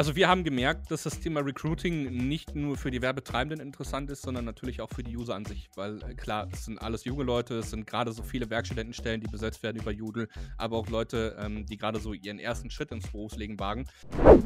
Also 0.00 0.16
wir 0.16 0.28
haben 0.28 0.44
gemerkt, 0.44 0.90
dass 0.90 1.02
das 1.02 1.20
Thema 1.20 1.40
Recruiting 1.40 2.26
nicht 2.26 2.56
nur 2.56 2.78
für 2.78 2.90
die 2.90 3.02
Werbetreibenden 3.02 3.60
interessant 3.60 4.10
ist, 4.10 4.22
sondern 4.22 4.46
natürlich 4.46 4.80
auch 4.80 4.88
für 4.88 5.02
die 5.02 5.14
User 5.14 5.34
an 5.34 5.44
sich. 5.44 5.68
Weil 5.74 6.02
äh, 6.02 6.14
klar, 6.14 6.48
es 6.54 6.64
sind 6.64 6.80
alles 6.80 7.04
junge 7.04 7.22
Leute, 7.22 7.58
es 7.58 7.68
sind 7.68 7.86
gerade 7.86 8.10
so 8.12 8.22
viele 8.22 8.48
Werkstudentenstellen, 8.48 9.20
die 9.20 9.26
besetzt 9.26 9.62
werden 9.62 9.78
über 9.78 9.90
Judel, 9.90 10.28
aber 10.56 10.78
auch 10.78 10.88
Leute, 10.88 11.36
ähm, 11.38 11.66
die 11.66 11.76
gerade 11.76 12.00
so 12.00 12.14
ihren 12.14 12.38
ersten 12.38 12.70
Schritt 12.70 12.92
ins 12.92 13.08
Berufsleben 13.08 13.60
wagen. 13.60 13.84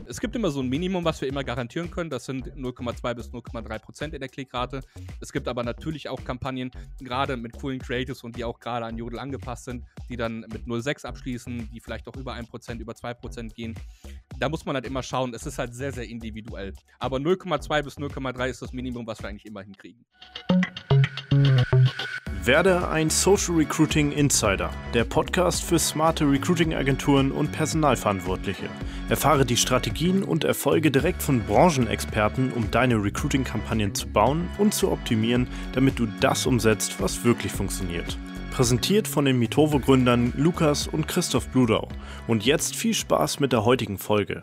Es 0.07 0.19
gibt 0.19 0.35
immer 0.35 0.51
so 0.51 0.59
ein 0.59 0.69
Minimum, 0.69 1.05
was 1.05 1.21
wir 1.21 1.29
immer 1.29 1.45
garantieren 1.45 1.89
können. 1.89 2.11
Das 2.11 2.25
sind 2.25 2.49
0,2 2.57 3.15
bis 3.15 3.29
0,3 3.29 3.79
Prozent 3.79 4.13
in 4.15 4.19
der 4.19 4.31
Klickrate. 4.31 4.81
Es 5.21 5.33
gibt 5.33 5.47
aber 5.47 5.63
natürlich 5.63 6.09
auch 6.09 6.25
Kampagnen, 6.25 6.73
gerade 6.99 7.37
mit 7.37 7.53
coolen 7.61 7.79
Creatives 7.79 8.25
und 8.25 8.35
die 8.35 8.43
auch 8.43 8.59
gerade 8.59 8.87
an 8.87 8.99
Jodel 8.99 9.21
angepasst 9.21 9.67
sind, 9.67 9.85
die 10.09 10.17
dann 10.17 10.41
mit 10.41 10.67
0,6 10.67 11.07
abschließen, 11.07 11.71
die 11.73 11.79
vielleicht 11.79 12.09
auch 12.09 12.17
über 12.17 12.33
1 12.33 12.49
Prozent, 12.49 12.81
über 12.81 12.97
2 12.97 13.15
Prozent 13.15 13.55
gehen. 13.55 13.77
Da 14.39 14.49
muss 14.49 14.65
man 14.65 14.75
halt 14.75 14.87
immer 14.87 15.03
schauen, 15.03 15.33
es 15.35 15.47
ist 15.47 15.59
halt 15.59 15.75
sehr, 15.75 15.93
sehr 15.93 16.09
individuell. 16.09 16.73
Aber 16.99 17.19
0,2 17.19 17.83
bis 17.83 17.97
0,3 17.97 18.49
ist 18.49 18.63
das 18.63 18.73
Minimum, 18.73 19.07
was 19.07 19.23
wir 19.23 19.29
eigentlich 19.29 19.47
immer 19.47 19.63
hinkriegen. 19.63 20.05
Werde 22.43 22.89
ein 22.89 23.09
Social 23.09 23.55
Recruiting 23.55 24.13
Insider, 24.13 24.71
der 24.93 25.05
Podcast 25.05 25.63
für 25.63 25.79
smarte 25.79 26.31
Recruiting-Agenturen 26.31 27.33
und 27.33 27.53
Personalverantwortliche. 27.53 28.69
Erfahre 29.09 29.47
die 29.47 29.57
Strategien 29.57 30.23
und 30.23 30.45
Erfolge 30.45 30.91
direkt 30.91 31.23
von 31.23 31.41
Branchenexperten, 31.41 32.53
um 32.53 32.71
deine 32.71 33.03
Recruiting-Kampagnen 33.03 33.95
zu 33.95 34.09
bauen 34.09 34.51
und 34.59 34.75
zu 34.75 34.91
optimieren, 34.93 35.49
damit 35.73 35.99
du 35.99 36.07
das 36.21 36.45
umsetzt, 36.45 37.01
was 37.01 37.25
wirklich 37.25 37.51
funktioniert. 37.51 38.19
Präsentiert 38.55 39.09
von 39.09 39.25
den 39.25 39.41
Mitovo-Gründern 39.41 40.33
Lukas 40.37 40.87
und 40.87 41.09
Christoph 41.09 41.49
Bludau. 41.49 41.89
Und 42.29 42.47
jetzt 42.47 42.77
viel 42.77 42.95
Spaß 42.95 43.41
mit 43.41 43.51
der 43.51 43.65
heutigen 43.65 43.99
Folge. 43.99 44.43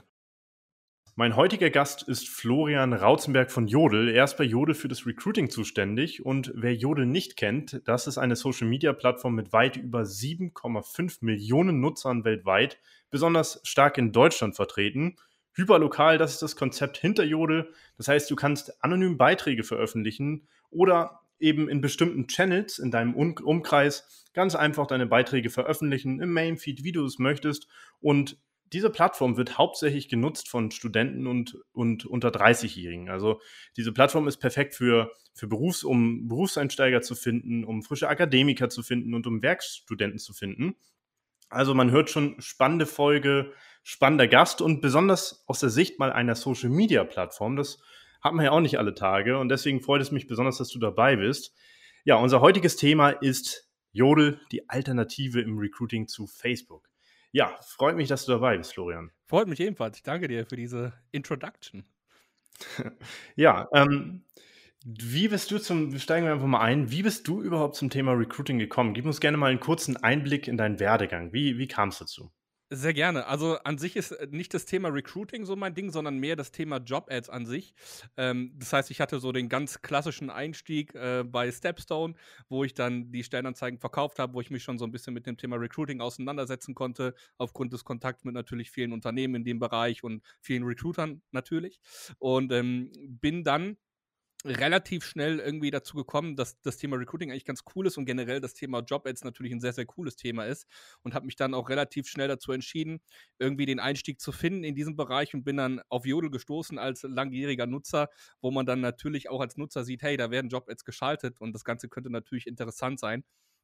Mein 1.15 1.37
heutiger 1.37 1.69
Gast 1.69 2.03
ist 2.03 2.27
Florian 2.27 2.91
Rautzenberg 2.91 3.49
von 3.49 3.67
Jodel. 3.67 4.09
Er 4.09 4.25
ist 4.25 4.35
bei 4.35 4.43
Jodel 4.43 4.75
für 4.75 4.89
das 4.89 5.05
Recruiting 5.05 5.49
zuständig 5.49 6.25
und 6.25 6.51
wer 6.53 6.75
Jodel 6.75 7.05
nicht 7.05 7.37
kennt, 7.37 7.83
das 7.85 8.05
ist 8.05 8.17
eine 8.17 8.35
Social-Media-Plattform 8.35 9.33
mit 9.33 9.53
weit 9.53 9.77
über 9.77 10.01
7,5 10.01 11.19
Millionen 11.21 11.79
Nutzern 11.79 12.25
weltweit, 12.25 12.79
besonders 13.11 13.61
stark 13.63 13.97
in 13.97 14.11
Deutschland 14.11 14.57
vertreten. 14.57 15.15
Hyperlokal, 15.53 16.17
das 16.17 16.33
ist 16.33 16.41
das 16.41 16.57
Konzept 16.57 16.97
hinter 16.97 17.23
Jodel. 17.23 17.73
Das 17.95 18.09
heißt, 18.09 18.29
du 18.29 18.35
kannst 18.35 18.83
anonym 18.83 19.17
Beiträge 19.17 19.63
veröffentlichen 19.63 20.49
oder 20.69 21.20
eben 21.41 21.69
in 21.69 21.81
bestimmten 21.81 22.27
Channels 22.27 22.79
in 22.79 22.91
deinem 22.91 23.13
Umkreis 23.15 24.25
ganz 24.33 24.55
einfach 24.55 24.87
deine 24.87 25.07
Beiträge 25.07 25.49
veröffentlichen, 25.49 26.21
im 26.21 26.33
Mainfeed, 26.33 26.83
wie 26.83 26.91
du 26.91 27.05
es 27.05 27.19
möchtest 27.19 27.67
und 27.99 28.37
diese 28.73 28.89
Plattform 28.89 29.35
wird 29.35 29.57
hauptsächlich 29.57 30.07
genutzt 30.07 30.47
von 30.47 30.71
Studenten 30.71 31.27
und, 31.27 31.57
und 31.73 32.05
unter 32.05 32.29
30-Jährigen. 32.29 33.09
Also 33.09 33.41
diese 33.75 33.91
Plattform 33.91 34.27
ist 34.27 34.37
perfekt 34.37 34.75
für, 34.75 35.11
für 35.33 35.47
Berufs-, 35.47 35.83
um 35.83 36.27
Berufseinsteiger 36.27 37.01
zu 37.01 37.15
finden, 37.15 37.65
um 37.65 37.83
frische 37.83 38.07
Akademiker 38.07 38.69
zu 38.69 38.81
finden 38.81 39.13
und 39.13 39.27
um 39.27 39.41
Werkstudenten 39.41 40.19
zu 40.19 40.33
finden. 40.33 40.75
Also 41.49 41.73
man 41.73 41.91
hört 41.91 42.09
schon 42.09 42.39
spannende 42.39 42.85
Folge, 42.85 43.51
spannender 43.83 44.27
Gast 44.27 44.61
und 44.61 44.79
besonders 44.79 45.43
aus 45.47 45.59
der 45.59 45.69
Sicht 45.69 45.99
mal 45.99 46.13
einer 46.13 46.35
Social-Media-Plattform. 46.35 47.57
Das 47.57 47.81
hat 48.21 48.33
man 48.33 48.45
ja 48.45 48.51
auch 48.51 48.59
nicht 48.59 48.77
alle 48.77 48.93
Tage 48.93 49.37
und 49.37 49.49
deswegen 49.49 49.81
freut 49.81 50.01
es 50.01 50.11
mich 50.11 50.27
besonders, 50.27 50.57
dass 50.57 50.69
du 50.69 50.79
dabei 50.79 51.15
bist. 51.15 51.53
Ja, 52.03 52.15
unser 52.15 52.41
heutiges 52.41 52.75
Thema 52.75 53.09
ist 53.09 53.69
Jodel, 53.91 54.39
die 54.51 54.69
Alternative 54.69 55.41
im 55.41 55.57
Recruiting 55.57 56.07
zu 56.07 56.27
Facebook. 56.27 56.89
Ja, 57.31 57.57
freut 57.61 57.95
mich, 57.95 58.07
dass 58.07 58.25
du 58.25 58.33
dabei 58.33 58.57
bist, 58.57 58.73
Florian. 58.73 59.11
Freut 59.27 59.47
mich 59.47 59.59
ebenfalls. 59.59 59.97
Ich 59.97 60.03
danke 60.03 60.27
dir 60.27 60.45
für 60.45 60.55
diese 60.55 60.93
Introduction. 61.11 61.85
ja, 63.35 63.69
ähm, 63.73 64.25
wie 64.83 65.27
bist 65.27 65.51
du 65.51 65.59
zum, 65.59 65.97
steigen 65.99 66.25
wir 66.25 66.33
einfach 66.33 66.47
mal 66.47 66.61
ein, 66.61 66.91
wie 66.91 67.03
bist 67.03 67.27
du 67.27 67.41
überhaupt 67.41 67.75
zum 67.75 67.89
Thema 67.89 68.13
Recruiting 68.13 68.57
gekommen? 68.59 68.93
Gib 68.93 69.05
uns 69.05 69.19
gerne 69.19 69.37
mal 69.37 69.51
einen 69.51 69.59
kurzen 69.59 69.95
Einblick 69.97 70.47
in 70.47 70.57
deinen 70.57 70.79
Werdegang. 70.79 71.33
Wie, 71.33 71.57
wie 71.57 71.67
kam 71.67 71.89
es 71.89 71.99
dazu? 71.99 72.31
Sehr 72.73 72.93
gerne. 72.93 73.27
Also 73.27 73.57
an 73.65 73.77
sich 73.77 73.97
ist 73.97 74.11
äh, 74.13 74.27
nicht 74.31 74.53
das 74.53 74.65
Thema 74.65 74.87
Recruiting 74.87 75.43
so 75.45 75.57
mein 75.57 75.73
Ding, 75.75 75.91
sondern 75.91 76.17
mehr 76.19 76.37
das 76.37 76.51
Thema 76.53 76.77
Job-Ads 76.77 77.29
an 77.29 77.45
sich. 77.45 77.73
Ähm, 78.15 78.53
das 78.55 78.71
heißt, 78.71 78.91
ich 78.91 79.01
hatte 79.01 79.19
so 79.19 79.33
den 79.33 79.49
ganz 79.49 79.81
klassischen 79.81 80.29
Einstieg 80.29 80.95
äh, 80.95 81.25
bei 81.25 81.51
Stepstone, 81.51 82.13
wo 82.47 82.63
ich 82.63 82.73
dann 82.73 83.11
die 83.11 83.25
Stellenanzeigen 83.25 83.77
verkauft 83.77 84.19
habe, 84.19 84.33
wo 84.35 84.39
ich 84.39 84.51
mich 84.51 84.63
schon 84.63 84.77
so 84.77 84.85
ein 84.85 84.91
bisschen 84.93 85.13
mit 85.13 85.25
dem 85.25 85.35
Thema 85.35 85.57
Recruiting 85.57 85.99
auseinandersetzen 85.99 86.73
konnte, 86.73 87.13
aufgrund 87.37 87.73
des 87.73 87.83
Kontakts 87.83 88.23
mit 88.23 88.33
natürlich 88.35 88.71
vielen 88.71 88.93
Unternehmen 88.93 89.35
in 89.35 89.43
dem 89.43 89.59
Bereich 89.59 90.01
und 90.05 90.23
vielen 90.39 90.63
Recruitern 90.63 91.21
natürlich. 91.31 91.81
Und 92.19 92.53
ähm, 92.53 92.89
bin 93.21 93.43
dann 93.43 93.75
relativ 94.45 95.05
schnell 95.05 95.39
irgendwie 95.39 95.71
dazu 95.71 95.95
gekommen, 95.95 96.35
dass 96.35 96.59
das 96.61 96.77
Thema 96.77 96.97
Recruiting 96.97 97.31
eigentlich 97.31 97.45
ganz 97.45 97.63
cool 97.75 97.87
ist 97.87 97.97
und 97.97 98.05
generell 98.05 98.39
das 98.39 98.53
Thema 98.53 98.79
Job-Ads 98.79 99.23
natürlich 99.23 99.51
ein 99.51 99.59
sehr, 99.59 99.73
sehr 99.73 99.85
cooles 99.85 100.15
Thema 100.15 100.45
ist 100.45 100.65
und 101.03 101.13
habe 101.13 101.25
mich 101.25 101.35
dann 101.35 101.53
auch 101.53 101.69
relativ 101.69 102.07
schnell 102.07 102.27
dazu 102.27 102.51
entschieden, 102.51 103.01
irgendwie 103.39 103.65
den 103.65 103.79
Einstieg 103.79 104.19
zu 104.19 104.31
finden 104.31 104.63
in 104.63 104.75
diesem 104.75 104.95
Bereich 104.95 105.33
und 105.33 105.43
bin 105.43 105.57
dann 105.57 105.81
auf 105.89 106.05
Jodel 106.05 106.31
gestoßen 106.31 106.79
als 106.79 107.03
langjähriger 107.03 107.67
Nutzer, 107.67 108.09
wo 108.41 108.51
man 108.51 108.65
dann 108.65 108.81
natürlich 108.81 109.29
auch 109.29 109.41
als 109.41 109.57
Nutzer 109.57 109.83
sieht, 109.83 110.01
hey, 110.01 110.17
da 110.17 110.31
werden 110.31 110.49
Job-Ads 110.49 110.85
geschaltet 110.85 111.39
und 111.39 111.53
das 111.53 111.63
Ganze 111.63 111.89
könnte 111.89 112.09
natürlich 112.09 112.47
interessant 112.47 112.99
sein 112.99 113.23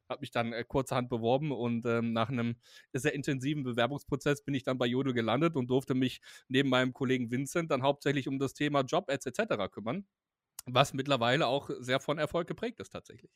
habe 0.09 0.21
mich 0.21 0.31
dann 0.31 0.53
äh, 0.53 0.63
kurzerhand 0.65 1.09
beworben 1.09 1.51
und 1.51 1.85
ähm, 1.85 2.13
nach 2.13 2.29
einem 2.29 2.55
sehr 2.93 3.13
intensiven 3.13 3.63
Bewerbungsprozess 3.63 4.41
bin 4.41 4.53
ich 4.53 4.63
dann 4.63 4.77
bei 4.77 4.85
Jodel 4.85 5.13
gelandet 5.13 5.57
und 5.57 5.69
durfte 5.69 5.95
mich 5.95 6.21
neben 6.47 6.69
meinem 6.69 6.93
Kollegen 6.93 7.29
Vincent 7.29 7.71
dann 7.71 7.83
hauptsächlich 7.83 8.29
um 8.29 8.39
das 8.39 8.53
Thema 8.53 8.81
Job-Ads 8.81 9.25
etc. 9.25 9.69
kümmern 9.69 10.05
was 10.67 10.93
mittlerweile 10.93 11.47
auch 11.47 11.69
sehr 11.79 11.99
von 11.99 12.17
Erfolg 12.17 12.47
geprägt 12.47 12.79
ist 12.79 12.89
tatsächlich. 12.89 13.31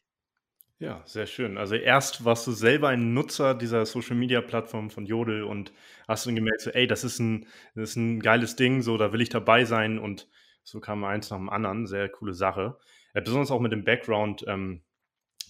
Ja, 0.79 1.03
sehr 1.05 1.27
schön. 1.27 1.59
Also 1.59 1.75
erst 1.75 2.25
warst 2.25 2.47
du 2.47 2.51
selber 2.51 2.89
ein 2.89 3.13
Nutzer 3.13 3.53
dieser 3.53 3.85
Social-Media-Plattform 3.85 4.89
von 4.89 5.05
Jodel 5.05 5.43
und 5.43 5.71
hast 6.07 6.25
dann 6.25 6.35
gemerkt, 6.35 6.61
so, 6.61 6.71
ey, 6.71 6.87
das 6.87 7.03
ist, 7.03 7.19
ein, 7.19 7.45
das 7.75 7.91
ist 7.91 7.95
ein 7.97 8.19
geiles 8.19 8.55
Ding, 8.55 8.81
so, 8.81 8.97
da 8.97 9.13
will 9.13 9.21
ich 9.21 9.29
dabei 9.29 9.63
sein 9.63 9.99
und 9.99 10.27
so 10.63 10.79
kam 10.79 11.03
eins 11.03 11.29
nach 11.29 11.37
dem 11.37 11.49
anderen. 11.49 11.85
Sehr 11.85 12.09
coole 12.09 12.33
Sache. 12.33 12.79
Ja, 13.13 13.21
besonders 13.21 13.51
auch 13.51 13.59
mit 13.59 13.71
dem 13.71 13.83
Background, 13.83 14.43
ähm, 14.47 14.81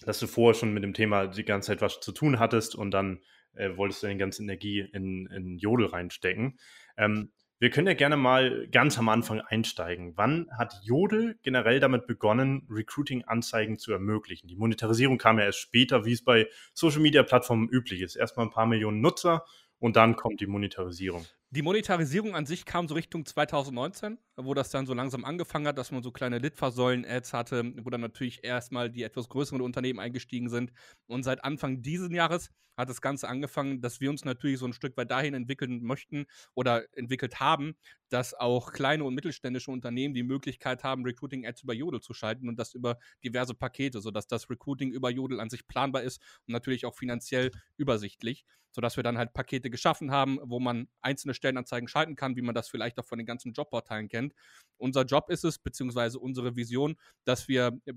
dass 0.05 0.19
du 0.19 0.27
vorher 0.27 0.59
schon 0.59 0.73
mit 0.73 0.83
dem 0.83 0.93
Thema 0.93 1.27
die 1.27 1.45
ganze 1.45 1.67
Zeit 1.67 1.81
was 1.81 2.01
zu 2.01 2.11
tun 2.11 2.37
hattest 2.37 2.75
und 2.75 2.91
dann 2.91 3.21
äh, 3.53 3.77
wolltest 3.77 4.03
du 4.03 4.07
deine 4.07 4.19
ganze 4.19 4.43
Energie 4.43 4.79
in, 4.79 5.27
in 5.27 5.57
Jodel 5.57 5.87
reinstecken. 5.87 6.59
Ähm, 6.97 7.31
wir 7.61 7.69
können 7.69 7.85
ja 7.85 7.93
gerne 7.93 8.17
mal 8.17 8.67
ganz 8.71 8.97
am 8.97 9.07
Anfang 9.07 9.39
einsteigen. 9.39 10.13
Wann 10.15 10.49
hat 10.57 10.79
Jodel 10.81 11.37
generell 11.43 11.79
damit 11.79 12.07
begonnen, 12.07 12.65
Recruiting-Anzeigen 12.71 13.77
zu 13.77 13.91
ermöglichen? 13.91 14.47
Die 14.47 14.55
Monetarisierung 14.55 15.19
kam 15.19 15.37
ja 15.37 15.45
erst 15.45 15.59
später, 15.59 16.03
wie 16.03 16.13
es 16.13 16.23
bei 16.23 16.47
Social-Media-Plattformen 16.73 17.69
üblich 17.69 18.01
ist. 18.01 18.15
Erstmal 18.15 18.47
ein 18.47 18.49
paar 18.49 18.65
Millionen 18.65 18.99
Nutzer 18.99 19.45
und 19.77 19.95
dann 19.95 20.15
kommt 20.15 20.41
die 20.41 20.47
Monetarisierung. 20.47 21.23
Die 21.51 21.61
Monetarisierung 21.61 22.33
an 22.33 22.47
sich 22.47 22.65
kam 22.65 22.87
so 22.87 22.95
Richtung 22.95 23.27
2019, 23.27 24.17
wo 24.37 24.55
das 24.55 24.71
dann 24.71 24.87
so 24.87 24.95
langsam 24.95 25.23
angefangen 25.23 25.67
hat, 25.67 25.77
dass 25.77 25.91
man 25.91 26.01
so 26.01 26.11
kleine 26.11 26.39
Litfaßsäulen-Ads 26.39 27.31
hatte, 27.33 27.73
wo 27.83 27.91
dann 27.91 28.01
natürlich 28.01 28.43
erstmal 28.43 28.89
die 28.89 29.03
etwas 29.03 29.29
größeren 29.29 29.61
Unternehmen 29.61 29.99
eingestiegen 29.99 30.49
sind. 30.49 30.73
Und 31.05 31.21
seit 31.21 31.43
Anfang 31.43 31.83
dieses 31.83 32.11
Jahres 32.11 32.49
hat 32.81 32.89
das 32.89 33.01
Ganze 33.01 33.27
angefangen, 33.27 33.81
dass 33.81 34.01
wir 34.01 34.09
uns 34.09 34.25
natürlich 34.25 34.59
so 34.59 34.65
ein 34.65 34.73
Stück 34.73 34.97
weit 34.97 35.11
dahin 35.11 35.33
entwickeln 35.33 35.81
möchten 35.83 36.25
oder 36.53 36.85
entwickelt 36.97 37.39
haben, 37.39 37.75
dass 38.09 38.33
auch 38.33 38.73
kleine 38.73 39.03
und 39.03 39.15
mittelständische 39.15 39.71
Unternehmen 39.71 40.13
die 40.13 40.23
Möglichkeit 40.23 40.83
haben, 40.83 41.03
Recruiting-Ads 41.03 41.63
über 41.63 41.73
Jodel 41.73 42.01
zu 42.01 42.13
schalten 42.13 42.49
und 42.49 42.57
das 42.57 42.73
über 42.73 42.99
diverse 43.23 43.53
Pakete, 43.53 44.01
sodass 44.01 44.27
das 44.27 44.49
Recruiting 44.49 44.91
über 44.91 45.09
Jodel 45.09 45.39
an 45.39 45.49
sich 45.49 45.67
planbar 45.67 46.03
ist 46.03 46.21
und 46.47 46.53
natürlich 46.53 46.85
auch 46.85 46.95
finanziell 46.95 47.51
übersichtlich 47.77 48.45
sodass 48.71 48.95
wir 48.95 49.03
dann 49.03 49.17
halt 49.17 49.33
Pakete 49.33 49.69
geschaffen 49.69 50.11
haben, 50.11 50.39
wo 50.43 50.59
man 50.59 50.87
einzelne 51.01 51.33
Stellenanzeigen 51.33 51.87
schalten 51.87 52.15
kann, 52.15 52.35
wie 52.35 52.41
man 52.41 52.55
das 52.55 52.69
vielleicht 52.69 52.97
auch 52.99 53.05
von 53.05 53.17
den 53.17 53.27
ganzen 53.27 53.53
Jobportalen 53.53 54.07
kennt. 54.07 54.33
Unser 54.77 55.03
Job 55.03 55.29
ist 55.29 55.43
es, 55.43 55.59
beziehungsweise 55.59 56.19
unsere 56.19 56.55
Vision, 56.55 56.95
dass 57.25 57.47
wir 57.47 57.77
äh, 57.85 57.93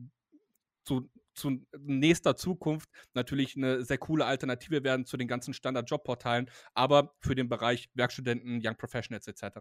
zu, 0.85 1.09
zu 1.35 1.65
nächster 1.79 2.37
Zukunft 2.37 2.89
natürlich 3.15 3.57
eine 3.57 3.85
sehr 3.85 3.99
coole 3.99 4.25
Alternative 4.25 4.85
werden 4.85 5.05
zu 5.05 5.17
den 5.17 5.29
ganzen 5.29 5.55
Standard-Jobportalen, 5.55 6.51
aber 6.75 7.15
für 7.21 7.35
den 7.35 7.49
Bereich 7.49 7.89
Werkstudenten, 7.95 8.61
Young 8.65 8.77
Professionals 8.77 9.27
etc. 9.27 9.59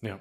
Ja, 0.00 0.20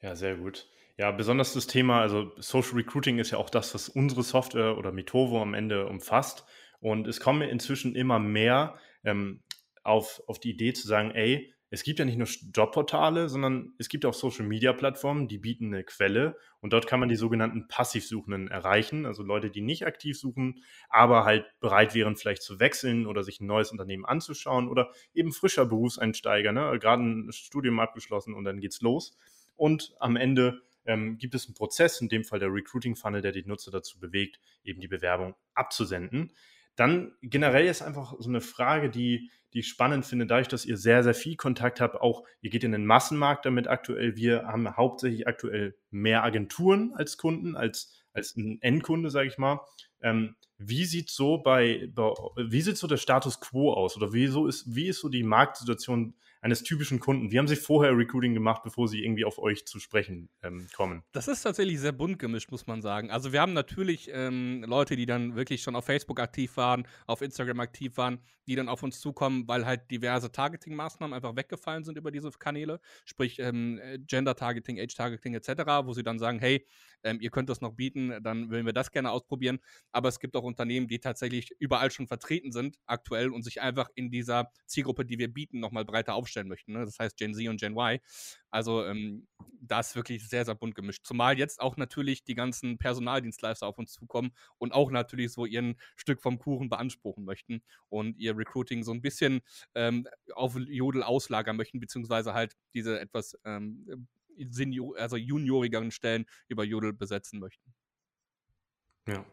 ja, 0.00 0.16
sehr 0.16 0.36
gut. 0.36 0.68
Ja, 0.96 1.10
besonders 1.10 1.54
das 1.54 1.66
Thema, 1.66 2.00
also 2.00 2.32
Social 2.36 2.74
Recruiting 2.74 3.18
ist 3.18 3.30
ja 3.30 3.38
auch 3.38 3.50
das, 3.50 3.74
was 3.74 3.88
unsere 3.88 4.22
Software 4.22 4.76
oder 4.76 4.92
Mitovo 4.92 5.40
am 5.40 5.54
Ende 5.54 5.86
umfasst. 5.86 6.44
Und 6.80 7.06
es 7.06 7.20
kommen 7.20 7.42
inzwischen 7.42 7.94
immer 7.94 8.18
mehr 8.18 8.78
ähm, 9.04 9.42
auf, 9.82 10.22
auf 10.26 10.40
die 10.40 10.50
Idee 10.50 10.72
zu 10.72 10.86
sagen, 10.86 11.10
ey, 11.12 11.54
es 11.72 11.84
gibt 11.84 12.00
ja 12.00 12.04
nicht 12.04 12.18
nur 12.18 12.26
Jobportale, 12.54 13.28
sondern 13.28 13.74
es 13.78 13.88
gibt 13.88 14.04
auch 14.04 14.12
Social-Media-Plattformen, 14.12 15.28
die 15.28 15.38
bieten 15.38 15.66
eine 15.66 15.84
Quelle 15.84 16.36
und 16.60 16.72
dort 16.72 16.88
kann 16.88 16.98
man 16.98 17.08
die 17.08 17.16
sogenannten 17.16 17.68
Passivsuchenden 17.68 18.48
erreichen, 18.48 19.06
also 19.06 19.22
Leute, 19.22 19.50
die 19.50 19.60
nicht 19.60 19.86
aktiv 19.86 20.18
suchen, 20.18 20.64
aber 20.88 21.24
halt 21.24 21.46
bereit 21.60 21.94
wären, 21.94 22.16
vielleicht 22.16 22.42
zu 22.42 22.58
wechseln 22.58 23.06
oder 23.06 23.22
sich 23.22 23.40
ein 23.40 23.46
neues 23.46 23.70
Unternehmen 23.70 24.04
anzuschauen 24.04 24.68
oder 24.68 24.90
eben 25.14 25.32
frischer 25.32 25.64
Berufseinsteiger, 25.64 26.50
ne? 26.50 26.76
gerade 26.80 27.02
ein 27.02 27.32
Studium 27.32 27.78
abgeschlossen 27.78 28.34
und 28.34 28.44
dann 28.44 28.60
geht's 28.60 28.80
los. 28.80 29.16
Und 29.54 29.94
am 30.00 30.16
Ende 30.16 30.62
ähm, 30.86 31.18
gibt 31.18 31.34
es 31.34 31.46
einen 31.46 31.54
Prozess, 31.54 32.00
in 32.00 32.08
dem 32.08 32.24
Fall 32.24 32.40
der 32.40 32.52
Recruiting 32.52 32.96
Funnel, 32.96 33.20
der 33.20 33.32
die 33.32 33.44
Nutzer 33.44 33.70
dazu 33.70 34.00
bewegt, 34.00 34.40
eben 34.64 34.80
die 34.80 34.88
Bewerbung 34.88 35.34
abzusenden. 35.54 36.32
Dann 36.76 37.12
generell 37.20 37.66
ist 37.66 37.82
einfach 37.82 38.14
so 38.18 38.28
eine 38.28 38.40
Frage, 38.40 38.90
die, 38.90 39.30
die 39.52 39.60
ich 39.60 39.68
spannend 39.68 40.06
finde, 40.06 40.26
dadurch, 40.26 40.48
dass 40.48 40.64
ihr 40.64 40.76
sehr, 40.76 41.02
sehr 41.02 41.14
viel 41.14 41.36
Kontakt 41.36 41.80
habt, 41.80 41.96
auch 41.96 42.24
ihr 42.40 42.50
geht 42.50 42.64
in 42.64 42.72
den 42.72 42.86
Massenmarkt 42.86 43.46
damit 43.46 43.68
aktuell. 43.68 44.16
Wir 44.16 44.44
haben 44.46 44.76
hauptsächlich 44.76 45.26
aktuell 45.26 45.74
mehr 45.90 46.24
Agenturen 46.24 46.92
als 46.94 47.16
Kunden, 47.16 47.56
als, 47.56 47.92
als 48.12 48.36
ein 48.36 48.58
Endkunde, 48.62 49.10
sage 49.10 49.28
ich 49.28 49.38
mal. 49.38 49.60
Ähm, 50.02 50.36
wie 50.58 50.84
sieht 50.84 51.10
so 51.10 51.38
bei, 51.38 51.90
bei, 51.94 52.12
wie 52.36 52.60
sieht 52.60 52.76
so 52.76 52.86
der 52.86 52.96
Status 52.96 53.40
quo 53.40 53.72
aus? 53.72 53.96
Oder 53.96 54.12
wie, 54.12 54.24
ist, 54.24 54.74
wie 54.74 54.88
ist 54.88 55.00
so 55.00 55.08
die 55.08 55.22
Marktsituation 55.22 56.14
eines 56.40 56.62
typischen 56.62 57.00
Kunden? 57.00 57.30
Wie 57.30 57.38
haben 57.38 57.48
Sie 57.48 57.56
vorher 57.56 57.96
Recruiting 57.96 58.34
gemacht, 58.34 58.62
bevor 58.62 58.88
Sie 58.88 59.04
irgendwie 59.04 59.24
auf 59.24 59.38
euch 59.38 59.66
zu 59.66 59.78
sprechen 59.78 60.30
ähm, 60.42 60.66
kommen? 60.74 61.02
Das 61.12 61.28
ist 61.28 61.42
tatsächlich 61.42 61.80
sehr 61.80 61.92
bunt 61.92 62.18
gemischt, 62.18 62.50
muss 62.50 62.66
man 62.66 62.80
sagen. 62.80 63.10
Also 63.10 63.32
wir 63.32 63.40
haben 63.40 63.52
natürlich 63.52 64.10
ähm, 64.12 64.64
Leute, 64.66 64.96
die 64.96 65.06
dann 65.06 65.36
wirklich 65.36 65.62
schon 65.62 65.76
auf 65.76 65.84
Facebook 65.84 66.18
aktiv 66.18 66.56
waren, 66.56 66.86
auf 67.06 67.20
Instagram 67.20 67.60
aktiv 67.60 67.96
waren, 67.96 68.20
die 68.46 68.56
dann 68.56 68.68
auf 68.68 68.82
uns 68.82 69.00
zukommen, 69.00 69.46
weil 69.46 69.66
halt 69.66 69.90
diverse 69.90 70.32
Targeting-Maßnahmen 70.32 71.14
einfach 71.14 71.36
weggefallen 71.36 71.84
sind 71.84 71.98
über 71.98 72.10
diese 72.10 72.30
Kanäle, 72.30 72.80
sprich 73.04 73.38
ähm, 73.38 73.80
Gender-Targeting, 74.06 74.80
Age-Targeting 74.80 75.34
etc., 75.34 75.50
wo 75.84 75.92
sie 75.92 76.02
dann 76.02 76.18
sagen, 76.18 76.38
hey, 76.38 76.66
ähm, 77.04 77.18
ihr 77.20 77.30
könnt 77.30 77.50
das 77.50 77.60
noch 77.60 77.74
bieten, 77.74 78.18
dann 78.22 78.50
würden 78.50 78.66
wir 78.66 78.72
das 78.72 78.90
gerne 78.90 79.10
ausprobieren. 79.10 79.60
Aber 79.92 80.08
es 80.08 80.20
gibt 80.20 80.36
auch 80.36 80.42
Unternehmen, 80.42 80.88
die 80.88 81.00
tatsächlich 81.00 81.50
überall 81.58 81.90
schon 81.90 82.06
vertreten 82.06 82.50
sind, 82.50 82.78
aktuell, 82.86 83.30
und 83.30 83.42
sich 83.42 83.60
einfach 83.60 83.88
in 83.94 84.10
dieser 84.10 84.50
Zielgruppe, 84.66 85.04
die 85.04 85.18
wir 85.18 85.32
bieten, 85.32 85.60
nochmal 85.60 85.84
breiter 85.84 86.14
aufstellen 86.14 86.29
möchten. 86.36 86.72
Ne? 86.72 86.84
Das 86.84 86.98
heißt 86.98 87.16
Gen 87.16 87.34
Z 87.34 87.48
und 87.48 87.60
Gen 87.60 87.72
Y. 87.72 87.98
Also 88.50 88.84
ähm, 88.84 89.26
da 89.60 89.80
ist 89.80 89.96
wirklich 89.96 90.28
sehr, 90.28 90.44
sehr 90.44 90.54
bunt 90.54 90.74
gemischt. 90.74 91.04
Zumal 91.04 91.38
jetzt 91.38 91.60
auch 91.60 91.76
natürlich 91.76 92.24
die 92.24 92.34
ganzen 92.34 92.78
Personaldienstleister 92.78 93.66
auf 93.66 93.78
uns 93.78 93.92
zukommen 93.92 94.32
und 94.58 94.72
auch 94.72 94.90
natürlich 94.90 95.32
so 95.32 95.46
ihren 95.46 95.76
Stück 95.96 96.20
vom 96.22 96.38
Kuchen 96.38 96.68
beanspruchen 96.68 97.24
möchten 97.24 97.62
und 97.88 98.18
ihr 98.18 98.36
Recruiting 98.36 98.82
so 98.82 98.92
ein 98.92 99.02
bisschen 99.02 99.40
ähm, 99.74 100.06
auf 100.34 100.56
Jodel 100.56 101.02
auslagern 101.02 101.56
möchten, 101.56 101.80
beziehungsweise 101.80 102.34
halt 102.34 102.56
diese 102.74 102.98
etwas 103.00 103.38
ähm, 103.44 104.08
Senior, 104.36 104.96
also 104.98 105.16
juniorigeren 105.16 105.90
Stellen 105.90 106.26
über 106.48 106.64
Jodel 106.64 106.92
besetzen 106.92 107.40
möchten. 107.40 107.74
Ja. 109.06 109.24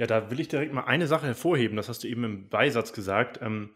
Ja, 0.00 0.06
da 0.06 0.30
will 0.30 0.40
ich 0.40 0.48
direkt 0.48 0.72
mal 0.72 0.84
eine 0.84 1.06
Sache 1.06 1.26
hervorheben, 1.26 1.76
das 1.76 1.90
hast 1.90 2.04
du 2.04 2.08
eben 2.08 2.24
im 2.24 2.48
Beisatz 2.48 2.94
gesagt. 2.94 3.38
Ähm, 3.42 3.74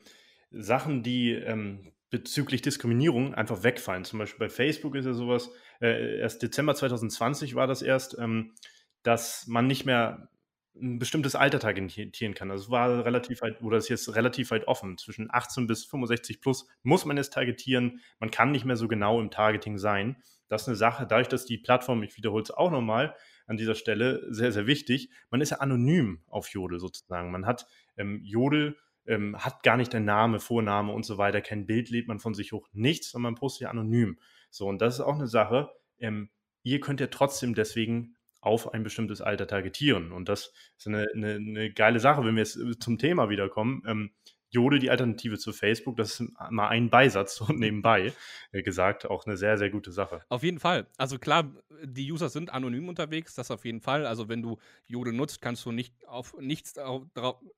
Sachen, 0.51 1.03
die 1.03 1.33
ähm, 1.33 1.93
bezüglich 2.11 2.63
Diskriminierung 2.63 3.35
einfach 3.35 3.63
wegfallen. 3.63 4.05
Zum 4.05 4.19
Beispiel 4.19 4.39
bei 4.39 4.49
Facebook 4.49 4.95
ist 4.95 5.07
ja 5.07 5.15
sowas, 5.15 5.51
äh, 5.81 6.19
erst 6.19 6.43
Dezember 6.43 6.75
2020 6.75 7.55
war 7.55 7.67
das 7.67 7.83
erst, 7.83 8.17
ähm, 8.19 8.55
dass 9.03 9.47
man 9.47 9.67
nicht 9.67 9.85
mehr 9.85 10.29
ein 10.77 10.99
bestimmtes 10.99 11.37
Alter 11.37 11.61
targetieren 11.61 12.35
kann. 12.35 12.51
Also 12.51 12.65
es 12.65 12.71
war 12.71 13.05
relativ 13.05 13.43
weit, 13.43 13.63
oder 13.63 13.79
ist 13.79 13.89
jetzt 13.89 14.15
relativ 14.17 14.51
weit 14.51 14.67
offen. 14.67 14.99
Zwischen 14.99 15.29
18 15.33 15.67
bis 15.67 15.85
65 15.85 16.41
plus 16.41 16.67
muss 16.83 17.05
man 17.05 17.17
es 17.17 17.31
targetieren. 17.31 18.01
Man 18.19 18.31
kann 18.31 18.51
nicht 18.51 18.65
mehr 18.65 18.77
so 18.77 18.89
genau 18.89 19.21
im 19.21 19.31
Targeting 19.31 19.79
sein. 19.79 20.17
Das 20.49 20.63
ist 20.63 20.69
eine 20.69 20.77
Sache, 20.77 21.07
dadurch, 21.07 21.29
dass 21.29 21.47
die 21.47 21.59
Plattform, 21.59 22.03
ich 22.03 22.17
wiederhole 22.17 22.43
es 22.43 22.51
auch 22.51 22.71
nochmal 22.71 23.15
an 23.47 23.57
dieser 23.57 23.75
Stelle, 23.75 24.23
sehr, 24.31 24.53
sehr 24.53 24.67
wichtig, 24.67 25.11
man 25.31 25.41
ist 25.41 25.51
ja 25.51 25.59
anonym 25.59 26.23
auf 26.29 26.49
Jodel 26.49 26.81
sozusagen. 26.81 27.31
Man 27.31 27.47
hat 27.47 27.67
ähm, 27.97 28.21
Jodel 28.25 28.77
ähm, 29.07 29.37
hat 29.37 29.63
gar 29.63 29.77
nicht 29.77 29.93
den 29.93 30.05
Name, 30.05 30.41
Vorname 30.41 30.93
und 30.93 31.05
so 31.05 31.19
weiter, 31.19 31.41
kein 31.41 31.67
Bild 31.67 31.91
lädt 31.91 32.09
man 32.09 32.19
von 32.19 32.35
sich 32.35 32.53
hoch, 32.53 32.69
nichts, 32.73 33.11
sondern 33.11 33.33
man 33.33 33.41
postet 33.41 33.63
ja 33.63 33.71
anonym. 33.71 34.19
So, 34.51 34.67
und 34.67 34.81
das 34.81 34.95
ist 34.95 35.01
auch 35.01 35.15
eine 35.15 35.27
Sache, 35.27 35.71
ähm, 35.99 36.31
ihr 36.63 36.81
könnt 36.81 37.01
ja 37.01 37.09
trotzdem 37.09 37.55
deswegen 37.55 38.17
auf 38.41 38.75
ein 38.75 38.83
bestimmtes 38.83 39.23
Alter 39.23 39.47
targetieren. 39.47 40.13
Und 40.13 40.29
das 40.29 40.53
ist 40.77 40.87
eine, 40.87 41.07
eine, 41.15 41.35
eine 41.35 41.73
geile 41.73 41.99
Sache, 41.99 42.25
wenn 42.25 42.37
wir 42.37 42.43
jetzt 42.43 42.83
zum 42.83 42.99
Thema 42.99 43.31
wiederkommen. 43.31 43.83
Ähm, 43.87 44.13
Jodel 44.55 44.79
die 44.79 44.91
Alternative 44.91 45.37
zu 45.37 45.53
Facebook. 45.53 45.97
Das 45.97 46.21
ist 46.21 46.33
mal 46.51 46.69
ein 46.69 46.89
Beisatz 46.89 47.35
so 47.35 47.47
nebenbei 47.53 48.13
äh, 48.53 48.63
gesagt. 48.63 49.07
Auch 49.07 49.27
eine 49.27 49.37
sehr, 49.37 49.59
sehr 49.59 49.71
gute 49.71 49.91
Sache. 49.93 50.23
Auf 50.29 50.43
jeden 50.43 50.61
Fall. 50.61 50.87
Also 50.97 51.19
klar, 51.19 51.53
die 51.83 52.11
User 52.11 52.29
sind 52.29 52.51
anonym 52.51 52.89
unterwegs, 52.89 53.35
das 53.35 53.51
auf 53.51 53.65
jeden 53.65 53.81
Fall. 53.81 54.07
Also 54.07 54.29
wenn 54.29 54.43
du 54.43 54.59
Jodel 54.87 55.13
nutzt, 55.13 55.43
kannst 55.43 55.65
du 55.67 55.73
nicht 55.73 56.07
auf 56.07 56.37
nichts 56.41 56.75
drauf, 56.75 57.03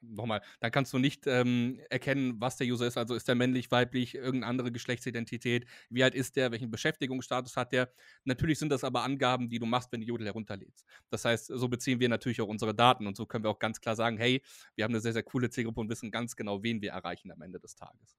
nochmal, 0.00 0.40
dann 0.60 0.70
kannst 0.70 0.92
du 0.92 0.98
nicht 0.98 1.26
ähm, 1.26 1.78
erkennen, 1.90 2.40
was 2.40 2.56
der 2.56 2.66
User 2.66 2.86
ist. 2.86 2.96
Also 2.96 3.14
ist 3.14 3.28
der 3.28 3.34
männlich, 3.34 3.70
weiblich, 3.70 4.14
irgendeine 4.14 4.46
andere 4.46 4.72
Geschlechtsidentität, 4.72 5.66
wie 5.90 6.02
alt 6.02 6.14
ist 6.14 6.36
der, 6.36 6.50
welchen 6.50 6.70
Beschäftigungsstatus 6.70 7.56
hat 7.56 7.72
der. 7.72 7.90
Natürlich 8.24 8.58
sind 8.58 8.70
das 8.70 8.84
aber 8.84 9.02
Angaben, 9.02 9.50
die 9.50 9.58
du 9.58 9.66
machst, 9.66 9.92
wenn 9.92 10.00
du 10.00 10.06
Jodel 10.06 10.26
herunterlädst. 10.26 10.86
Das 11.10 11.24
heißt, 11.24 11.46
so 11.46 11.68
beziehen 11.68 12.00
wir 12.00 12.08
natürlich 12.08 12.40
auch 12.40 12.48
unsere 12.48 12.74
Daten 12.74 13.06
und 13.06 13.16
so 13.16 13.26
können 13.26 13.44
wir 13.44 13.50
auch 13.50 13.58
ganz 13.58 13.80
klar 13.80 13.96
sagen, 13.96 14.16
hey, 14.16 14.42
wir 14.74 14.84
haben 14.84 14.92
eine 14.92 15.00
sehr, 15.00 15.12
sehr 15.12 15.22
coole 15.22 15.50
Zielgruppe 15.50 15.80
und 15.80 15.90
wissen 15.90 16.10
ganz 16.10 16.36
genau, 16.36 16.62
wen 16.62 16.80
wir 16.80 16.85
wir 16.86 16.92
erreichen 16.92 17.30
am 17.32 17.42
Ende 17.42 17.58
des 17.58 17.74
Tages. 17.74 18.16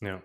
Ja. 0.00 0.22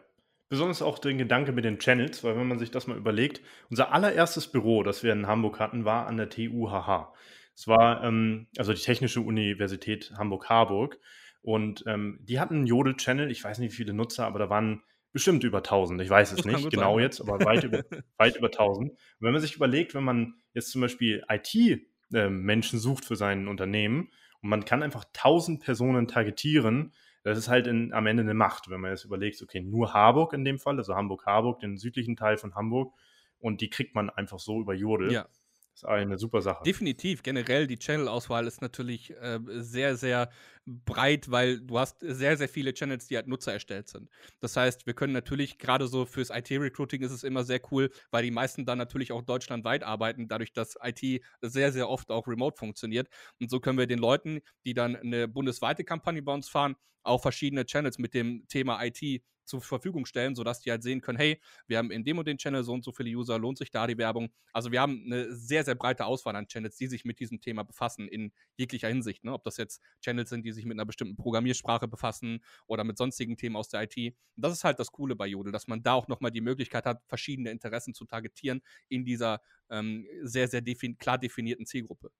Besonders 0.50 0.82
auch 0.82 1.00
den 1.00 1.18
Gedanke 1.18 1.52
mit 1.52 1.66
den 1.66 1.80
Channels, 1.80 2.24
weil 2.24 2.36
wenn 2.36 2.48
man 2.48 2.60
sich 2.60 2.72
das 2.72 2.88
mal 2.88 2.98
überlegt, 2.98 3.42
unser 3.70 3.92
allererstes 3.92 4.52
Büro, 4.52 4.84
das 4.84 5.04
wir 5.04 5.12
in 5.12 5.28
Hamburg 5.28 5.60
hatten, 5.60 5.86
war 5.86 6.08
an 6.08 6.18
der 6.18 6.30
TUHH. 6.30 7.14
Es 7.56 7.68
war 7.68 8.04
ähm, 8.04 8.48
also 8.58 8.74
die 8.74 8.82
Technische 8.82 9.22
Universität 9.22 10.12
Hamburg-Harburg. 10.18 11.00
Und 11.42 11.84
ähm, 11.88 12.20
die 12.22 12.40
hatten 12.40 12.56
einen 12.56 12.68
Jodel-Channel, 12.68 13.30
ich 13.32 13.44
weiß 13.44 13.60
nicht, 13.60 13.72
wie 13.72 13.76
viele 13.76 13.94
Nutzer, 13.94 14.26
aber 14.26 14.40
da 14.40 14.50
waren 14.50 14.84
bestimmt 15.12 15.44
über 15.44 15.60
1000. 15.60 16.02
Ich 16.02 16.10
weiß 16.10 16.32
es 16.32 16.38
das 16.38 16.46
nicht 16.46 16.70
genau 16.72 16.96
sein. 16.96 17.04
jetzt, 17.04 17.22
aber 17.22 17.40
weit 17.46 17.64
über, 17.64 17.84
weit 18.18 18.36
über 18.36 18.48
1000. 18.48 18.92
Und 18.92 18.98
wenn 19.20 19.32
man 19.32 19.42
sich 19.42 19.56
überlegt, 19.56 19.94
wenn 19.94 20.04
man 20.04 20.36
jetzt 20.54 20.72
zum 20.72 20.82
Beispiel 20.82 21.24
IT-Menschen 21.30 22.78
ähm, 22.78 22.82
sucht 22.82 23.06
für 23.06 23.16
sein 23.16 23.48
Unternehmen 23.48 24.12
und 24.42 24.50
man 24.50 24.66
kann 24.66 24.84
einfach 24.84 25.06
1000 25.06 25.64
Personen 25.64 26.08
targetieren, 26.08 26.94
das 27.26 27.40
ist 27.40 27.48
halt 27.48 27.66
in, 27.66 27.92
am 27.92 28.06
Ende 28.06 28.22
eine 28.22 28.36
Macht, 28.36 28.70
wenn 28.70 28.80
man 28.80 28.92
jetzt 28.92 29.04
überlegt, 29.04 29.42
okay, 29.42 29.60
nur 29.60 29.94
Harburg 29.94 30.34
in 30.34 30.46
dem 30.46 30.60
Fall, 30.60 30.78
also 30.78 30.96
Hamburg-Harburg, 30.96 31.60
den 31.60 31.76
südlichen 31.78 32.16
Teil 32.16 32.38
von 32.38 32.54
Hamburg, 32.54 32.94
und 33.40 33.62
die 33.62 33.70
kriegt 33.72 33.96
man 33.96 34.12
einfach 34.12 34.38
so 34.38 34.62
über 34.62 34.76
Jodel. 34.76 35.12
Ja. 35.12 35.28
Das 35.76 35.84
ist 35.84 35.90
eine 35.90 36.18
super 36.18 36.42
Sache. 36.42 36.64
Definitiv. 36.64 37.22
Generell 37.22 37.68
die 37.68 37.78
Channel-Auswahl 37.78 38.48
ist 38.48 38.62
natürlich 38.62 39.12
äh, 39.12 39.40
sehr, 39.58 39.98
sehr 39.98 40.30
breit, 40.66 41.30
weil 41.30 41.60
du 41.60 41.78
hast 41.78 41.98
sehr, 42.00 42.38
sehr 42.38 42.48
viele 42.48 42.74
Channels, 42.74 43.08
die 43.08 43.18
halt 43.18 43.28
Nutzer 43.28 43.52
erstellt 43.52 43.90
sind. 43.90 44.10
Das 44.40 44.56
heißt, 44.56 44.88
wir 44.88 44.94
können 44.94 45.12
natürlich, 45.12 45.58
gerade 45.58 45.88
so 45.88 46.06
fürs 46.06 46.30
IT-Recruiting 46.30 47.02
ist 47.02 47.12
es 47.12 47.26
immer 47.26 47.44
sehr 47.44 47.60
cool, 47.72 47.92
weil 48.10 48.24
die 48.24 48.32
meisten 48.32 48.66
dann 48.66 48.78
natürlich 48.78 49.12
auch 49.12 49.22
deutschlandweit 49.22 49.84
arbeiten, 49.84 50.30
dadurch, 50.30 50.54
dass 50.54 50.78
IT 50.82 51.22
sehr, 51.42 51.74
sehr 51.74 51.90
oft 51.90 52.10
auch 52.10 52.26
remote 52.26 52.56
funktioniert. 52.58 53.10
Und 53.42 53.52
so 53.52 53.60
können 53.60 53.78
wir 53.78 53.86
den 53.86 54.00
Leuten, 54.00 54.40
die 54.64 54.74
dann 54.74 54.96
eine 54.96 55.28
bundesweite 55.28 55.84
Kampagne 55.84 56.22
bei 56.22 56.34
uns 56.34 56.48
fahren, 56.48 56.78
auch 57.04 57.22
verschiedene 57.22 57.66
Channels 57.66 58.00
mit 58.00 58.14
dem 58.14 58.48
Thema 58.48 58.82
IT 58.82 59.22
zur 59.46 59.62
Verfügung 59.62 60.06
stellen, 60.06 60.36
sodass 60.36 60.60
die 60.60 60.72
halt 60.72 60.84
sehen 60.84 61.02
können, 61.02 61.18
hey, 61.18 61.40
wir 61.68 61.78
haben 61.78 61.92
in 61.92 62.04
dem 62.04 62.18
und 62.18 62.28
den 62.28 62.38
Channel 62.38 62.64
so 62.64 62.74
und 62.74 62.84
so 62.84 62.92
viele 62.92 63.10
User, 63.10 63.40
lohnt 63.40 63.58
sich 63.58 63.72
da 63.72 63.88
die 63.88 63.98
Werbung. 63.98 64.30
Also 64.54 64.72
wir 64.72 64.82
haben 64.82 65.04
eine 65.06 65.34
sehr, 65.34 65.64
sehr 65.64 65.76
breite 65.76 66.06
Auswahl 66.06 66.36
an 66.36 66.48
Channels, 66.48 66.78
die 66.78 66.88
sich 66.88 67.06
mit 67.06 67.20
diesem 67.20 67.40
Thema 67.40 67.64
befassen, 67.64 68.08
in 68.08 68.32
jeglicher 68.58 68.88
Hinsicht. 68.88 69.24
Ne? 69.24 69.34
Ob 69.34 69.44
das 69.44 69.58
jetzt 69.58 69.82
Channels 70.02 70.30
sind, 70.30 70.46
die 70.46 70.52
sich 70.52 70.66
mit 70.66 70.76
einer 70.76 70.86
bestimmten 70.86 71.16
Programmiersprache 71.16 71.88
befassen 71.88 72.44
oder 72.68 72.84
mit 72.84 72.98
sonstigen 72.98 73.38
Themen 73.38 73.56
aus 73.56 73.70
der 73.70 73.84
IT. 73.84 74.16
Das 74.36 74.54
ist 74.54 74.64
halt 74.64 74.80
das 74.80 74.92
Coole 74.92 75.16
bei 75.16 75.28
Jodel, 75.28 75.52
dass 75.52 75.68
man 75.68 75.84
da 75.84 75.94
auch 75.94 76.08
nochmal 76.08 76.32
die 76.32 76.42
Möglichkeit 76.42 76.86
hat, 76.86 77.04
verschiedene 77.08 77.52
Interessen 77.52 77.94
zu 77.94 78.06
targetieren 78.06 78.62
in 78.90 79.06
dieser 79.06 79.42
ähm, 79.70 80.06
sehr, 80.22 80.48
sehr 80.48 80.62
defin 80.62 80.98
klar 80.98 81.18
definierten 81.18 81.66
Zielgruppe. 81.66 82.12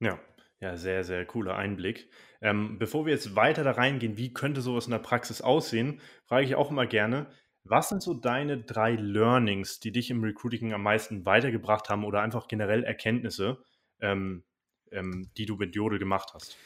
Ja, 0.00 0.18
ja, 0.64 0.78
sehr, 0.78 1.04
sehr 1.04 1.26
cooler 1.26 1.56
Einblick. 1.56 2.08
Ähm, 2.40 2.78
bevor 2.78 3.04
wir 3.04 3.12
jetzt 3.12 3.36
weiter 3.36 3.64
da 3.64 3.72
reingehen, 3.72 4.16
wie 4.16 4.32
könnte 4.32 4.62
sowas 4.62 4.86
in 4.86 4.92
der 4.92 4.98
Praxis 4.98 5.42
aussehen, 5.42 6.00
frage 6.24 6.46
ich 6.46 6.54
auch 6.54 6.70
immer 6.70 6.86
gerne, 6.86 7.26
was 7.64 7.90
sind 7.90 8.02
so 8.02 8.14
deine 8.14 8.62
drei 8.62 8.92
Learnings, 8.92 9.78
die 9.80 9.92
dich 9.92 10.10
im 10.10 10.24
Recruiting 10.24 10.72
am 10.72 10.82
meisten 10.82 11.26
weitergebracht 11.26 11.90
haben 11.90 12.02
oder 12.02 12.22
einfach 12.22 12.48
generell 12.48 12.82
Erkenntnisse, 12.82 13.62
ähm, 14.00 14.42
ähm, 14.90 15.30
die 15.36 15.44
du 15.44 15.56
mit 15.56 15.74
Jodel 15.74 15.98
gemacht 15.98 16.30
hast? 16.32 16.56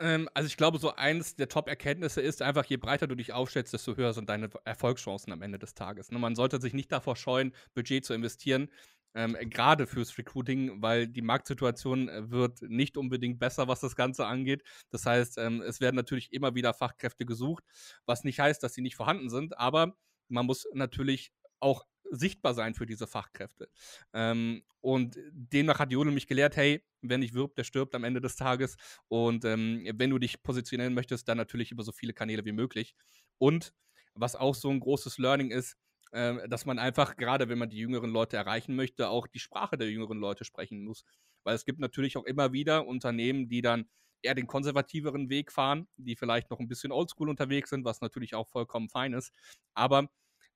Ähm, 0.00 0.28
also 0.34 0.46
ich 0.46 0.58
glaube, 0.58 0.78
so 0.78 0.94
eines 0.94 1.34
der 1.34 1.48
Top-Erkenntnisse 1.48 2.20
ist 2.20 2.42
einfach, 2.42 2.66
je 2.66 2.76
breiter 2.76 3.06
du 3.06 3.14
dich 3.14 3.32
aufstellst, 3.32 3.72
desto 3.72 3.96
höher 3.96 4.12
sind 4.12 4.28
deine 4.28 4.50
Erfolgschancen 4.66 5.32
am 5.32 5.40
Ende 5.40 5.58
des 5.58 5.72
Tages. 5.72 6.10
Ne? 6.10 6.18
Man 6.18 6.34
sollte 6.34 6.60
sich 6.60 6.74
nicht 6.74 6.92
davor 6.92 7.16
scheuen, 7.16 7.54
Budget 7.74 8.04
zu 8.04 8.12
investieren, 8.12 8.68
ähm, 9.14 9.36
gerade 9.50 9.86
fürs 9.86 10.16
Recruiting, 10.18 10.82
weil 10.82 11.08
die 11.08 11.22
Marktsituation 11.22 12.08
äh, 12.08 12.30
wird 12.30 12.62
nicht 12.62 12.96
unbedingt 12.96 13.38
besser, 13.38 13.68
was 13.68 13.80
das 13.80 13.96
Ganze 13.96 14.26
angeht. 14.26 14.62
Das 14.90 15.06
heißt, 15.06 15.38
ähm, 15.38 15.62
es 15.62 15.80
werden 15.80 15.96
natürlich 15.96 16.32
immer 16.32 16.54
wieder 16.54 16.74
Fachkräfte 16.74 17.26
gesucht, 17.26 17.64
was 18.06 18.24
nicht 18.24 18.40
heißt, 18.40 18.62
dass 18.62 18.74
sie 18.74 18.82
nicht 18.82 18.96
vorhanden 18.96 19.30
sind, 19.30 19.58
aber 19.58 19.96
man 20.28 20.46
muss 20.46 20.66
natürlich 20.72 21.32
auch 21.60 21.86
sichtbar 22.10 22.54
sein 22.54 22.74
für 22.74 22.86
diese 22.86 23.06
Fachkräfte. 23.06 23.68
Ähm, 24.12 24.62
und 24.80 25.18
demnach 25.30 25.78
hat 25.78 25.92
Jodel 25.92 26.12
mich 26.12 26.26
gelehrt, 26.26 26.56
hey, 26.56 26.84
wer 27.02 27.18
nicht 27.18 27.34
wirbt, 27.34 27.58
der 27.58 27.64
stirbt 27.64 27.94
am 27.94 28.04
Ende 28.04 28.20
des 28.20 28.36
Tages. 28.36 28.76
Und 29.08 29.44
ähm, 29.44 29.86
wenn 29.94 30.10
du 30.10 30.18
dich 30.18 30.42
positionieren 30.42 30.94
möchtest, 30.94 31.28
dann 31.28 31.36
natürlich 31.36 31.70
über 31.70 31.82
so 31.82 31.92
viele 31.92 32.12
Kanäle 32.12 32.44
wie 32.44 32.52
möglich. 32.52 32.94
Und 33.38 33.72
was 34.14 34.36
auch 34.36 34.54
so 34.54 34.70
ein 34.70 34.80
großes 34.80 35.18
Learning 35.18 35.50
ist, 35.50 35.76
äh, 36.12 36.48
dass 36.48 36.66
man 36.66 36.78
einfach, 36.78 37.16
gerade 37.16 37.48
wenn 37.48 37.58
man 37.58 37.70
die 37.70 37.78
jüngeren 37.78 38.10
Leute 38.10 38.36
erreichen 38.36 38.76
möchte, 38.76 39.08
auch 39.08 39.26
die 39.26 39.38
Sprache 39.38 39.76
der 39.76 39.90
jüngeren 39.90 40.18
Leute 40.18 40.44
sprechen 40.44 40.84
muss. 40.84 41.04
Weil 41.44 41.54
es 41.54 41.64
gibt 41.64 41.80
natürlich 41.80 42.16
auch 42.16 42.24
immer 42.24 42.52
wieder 42.52 42.86
Unternehmen, 42.86 43.48
die 43.48 43.62
dann 43.62 43.88
eher 44.22 44.34
den 44.34 44.46
konservativeren 44.46 45.30
Weg 45.30 45.52
fahren, 45.52 45.86
die 45.96 46.16
vielleicht 46.16 46.50
noch 46.50 46.58
ein 46.58 46.68
bisschen 46.68 46.92
oldschool 46.92 47.28
unterwegs 47.28 47.70
sind, 47.70 47.84
was 47.84 48.00
natürlich 48.00 48.34
auch 48.34 48.48
vollkommen 48.48 48.88
fein 48.88 49.12
ist. 49.12 49.32
Aber 49.74 50.08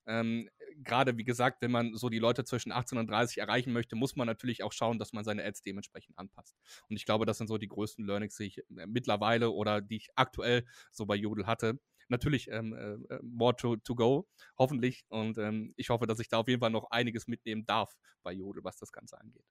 ähm, 0.06 0.48
gerade 0.82 1.16
wie 1.16 1.24
gesagt, 1.24 1.62
wenn 1.62 1.70
man 1.70 1.94
so 1.94 2.08
die 2.08 2.18
Leute 2.18 2.44
zwischen 2.44 2.72
18 2.72 2.98
und 2.98 3.08
30 3.08 3.38
erreichen 3.38 3.72
möchte, 3.72 3.96
muss 3.96 4.16
man 4.16 4.26
natürlich 4.26 4.62
auch 4.62 4.72
schauen, 4.72 4.98
dass 4.98 5.12
man 5.12 5.24
seine 5.24 5.44
Ads 5.44 5.62
dementsprechend 5.62 6.18
anpasst. 6.18 6.56
Und 6.88 6.96
ich 6.96 7.04
glaube, 7.04 7.26
das 7.26 7.38
sind 7.38 7.46
so 7.46 7.58
die 7.58 7.68
größten 7.68 8.04
Learnings, 8.06 8.36
die 8.36 8.44
ich 8.44 8.58
äh, 8.58 8.86
mittlerweile 8.86 9.50
oder 9.50 9.80
die 9.80 9.96
ich 9.96 10.08
aktuell 10.16 10.64
so 10.90 11.06
bei 11.06 11.14
Jodel 11.14 11.46
hatte. 11.46 11.78
Natürlich 12.08 12.48
ähm, 12.50 12.74
äh, 13.08 13.18
more 13.22 13.56
to, 13.56 13.76
to 13.76 13.94
go, 13.94 14.28
hoffentlich. 14.58 15.04
Und 15.08 15.38
ähm, 15.38 15.72
ich 15.76 15.90
hoffe, 15.90 16.06
dass 16.06 16.20
ich 16.20 16.28
da 16.28 16.38
auf 16.38 16.48
jeden 16.48 16.60
Fall 16.60 16.70
noch 16.70 16.90
einiges 16.90 17.26
mitnehmen 17.26 17.64
darf 17.66 17.94
bei 18.22 18.32
Jodel, 18.32 18.64
was 18.64 18.76
das 18.76 18.92
Ganze 18.92 19.20
angeht. 19.20 19.44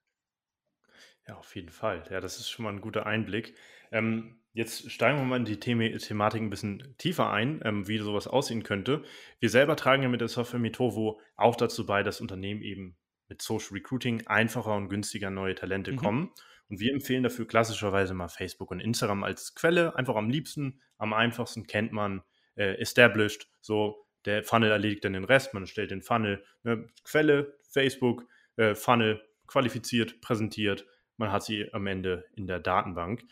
Ja, 1.27 1.35
auf 1.35 1.55
jeden 1.55 1.69
Fall. 1.69 2.03
Ja, 2.09 2.19
das 2.19 2.37
ist 2.37 2.49
schon 2.49 2.63
mal 2.63 2.73
ein 2.73 2.81
guter 2.81 3.05
Einblick. 3.05 3.55
Ähm, 3.91 4.39
jetzt 4.53 4.91
steigen 4.91 5.17
wir 5.17 5.25
mal 5.25 5.37
in 5.37 5.45
die 5.45 5.53
The 5.53 5.97
Thematik 5.97 6.41
ein 6.41 6.49
bisschen 6.49 6.95
tiefer 6.97 7.31
ein, 7.31 7.61
ähm, 7.63 7.87
wie 7.87 7.99
sowas 7.99 8.27
aussehen 8.27 8.63
könnte. 8.63 9.03
Wir 9.39 9.49
selber 9.49 9.75
tragen 9.75 10.03
ja 10.03 10.09
mit 10.09 10.21
der 10.21 10.27
Software 10.27 10.59
Mitovo 10.59 11.19
auch 11.35 11.55
dazu 11.55 11.85
bei, 11.85 12.03
dass 12.03 12.21
Unternehmen 12.21 12.61
eben 12.61 12.97
mit 13.27 13.41
Social 13.41 13.73
Recruiting 13.73 14.27
einfacher 14.27 14.75
und 14.75 14.89
günstiger 14.89 15.29
neue 15.29 15.55
Talente 15.55 15.91
mhm. 15.91 15.97
kommen. 15.97 16.31
Und 16.69 16.79
wir 16.79 16.93
empfehlen 16.93 17.23
dafür 17.23 17.47
klassischerweise 17.47 18.13
mal 18.13 18.29
Facebook 18.29 18.71
und 18.71 18.79
Instagram 18.79 19.23
als 19.23 19.55
Quelle. 19.55 19.95
Einfach 19.95 20.15
am 20.15 20.29
liebsten, 20.29 20.81
am 20.97 21.13
einfachsten 21.13 21.67
kennt 21.67 21.91
man 21.91 22.23
äh, 22.61 22.79
established. 22.79 23.47
So, 23.61 24.05
der 24.25 24.43
Funnel 24.43 24.71
erledigt 24.71 25.03
dann 25.05 25.13
den 25.13 25.25
Rest. 25.25 25.53
Man 25.53 25.67
stellt 25.67 25.91
den 25.91 26.01
Funnel, 26.01 26.43
ne, 26.63 26.87
Quelle, 27.03 27.57
Facebook, 27.69 28.25
äh, 28.57 28.75
Funnel 28.75 29.21
qualifiziert, 29.47 30.21
präsentiert 30.21 30.85
man 31.21 31.31
hat 31.31 31.43
sie 31.43 31.71
am 31.73 31.87
Ende 31.87 32.25
in 32.35 32.47
der 32.47 32.59
Datenbank. 32.59 33.23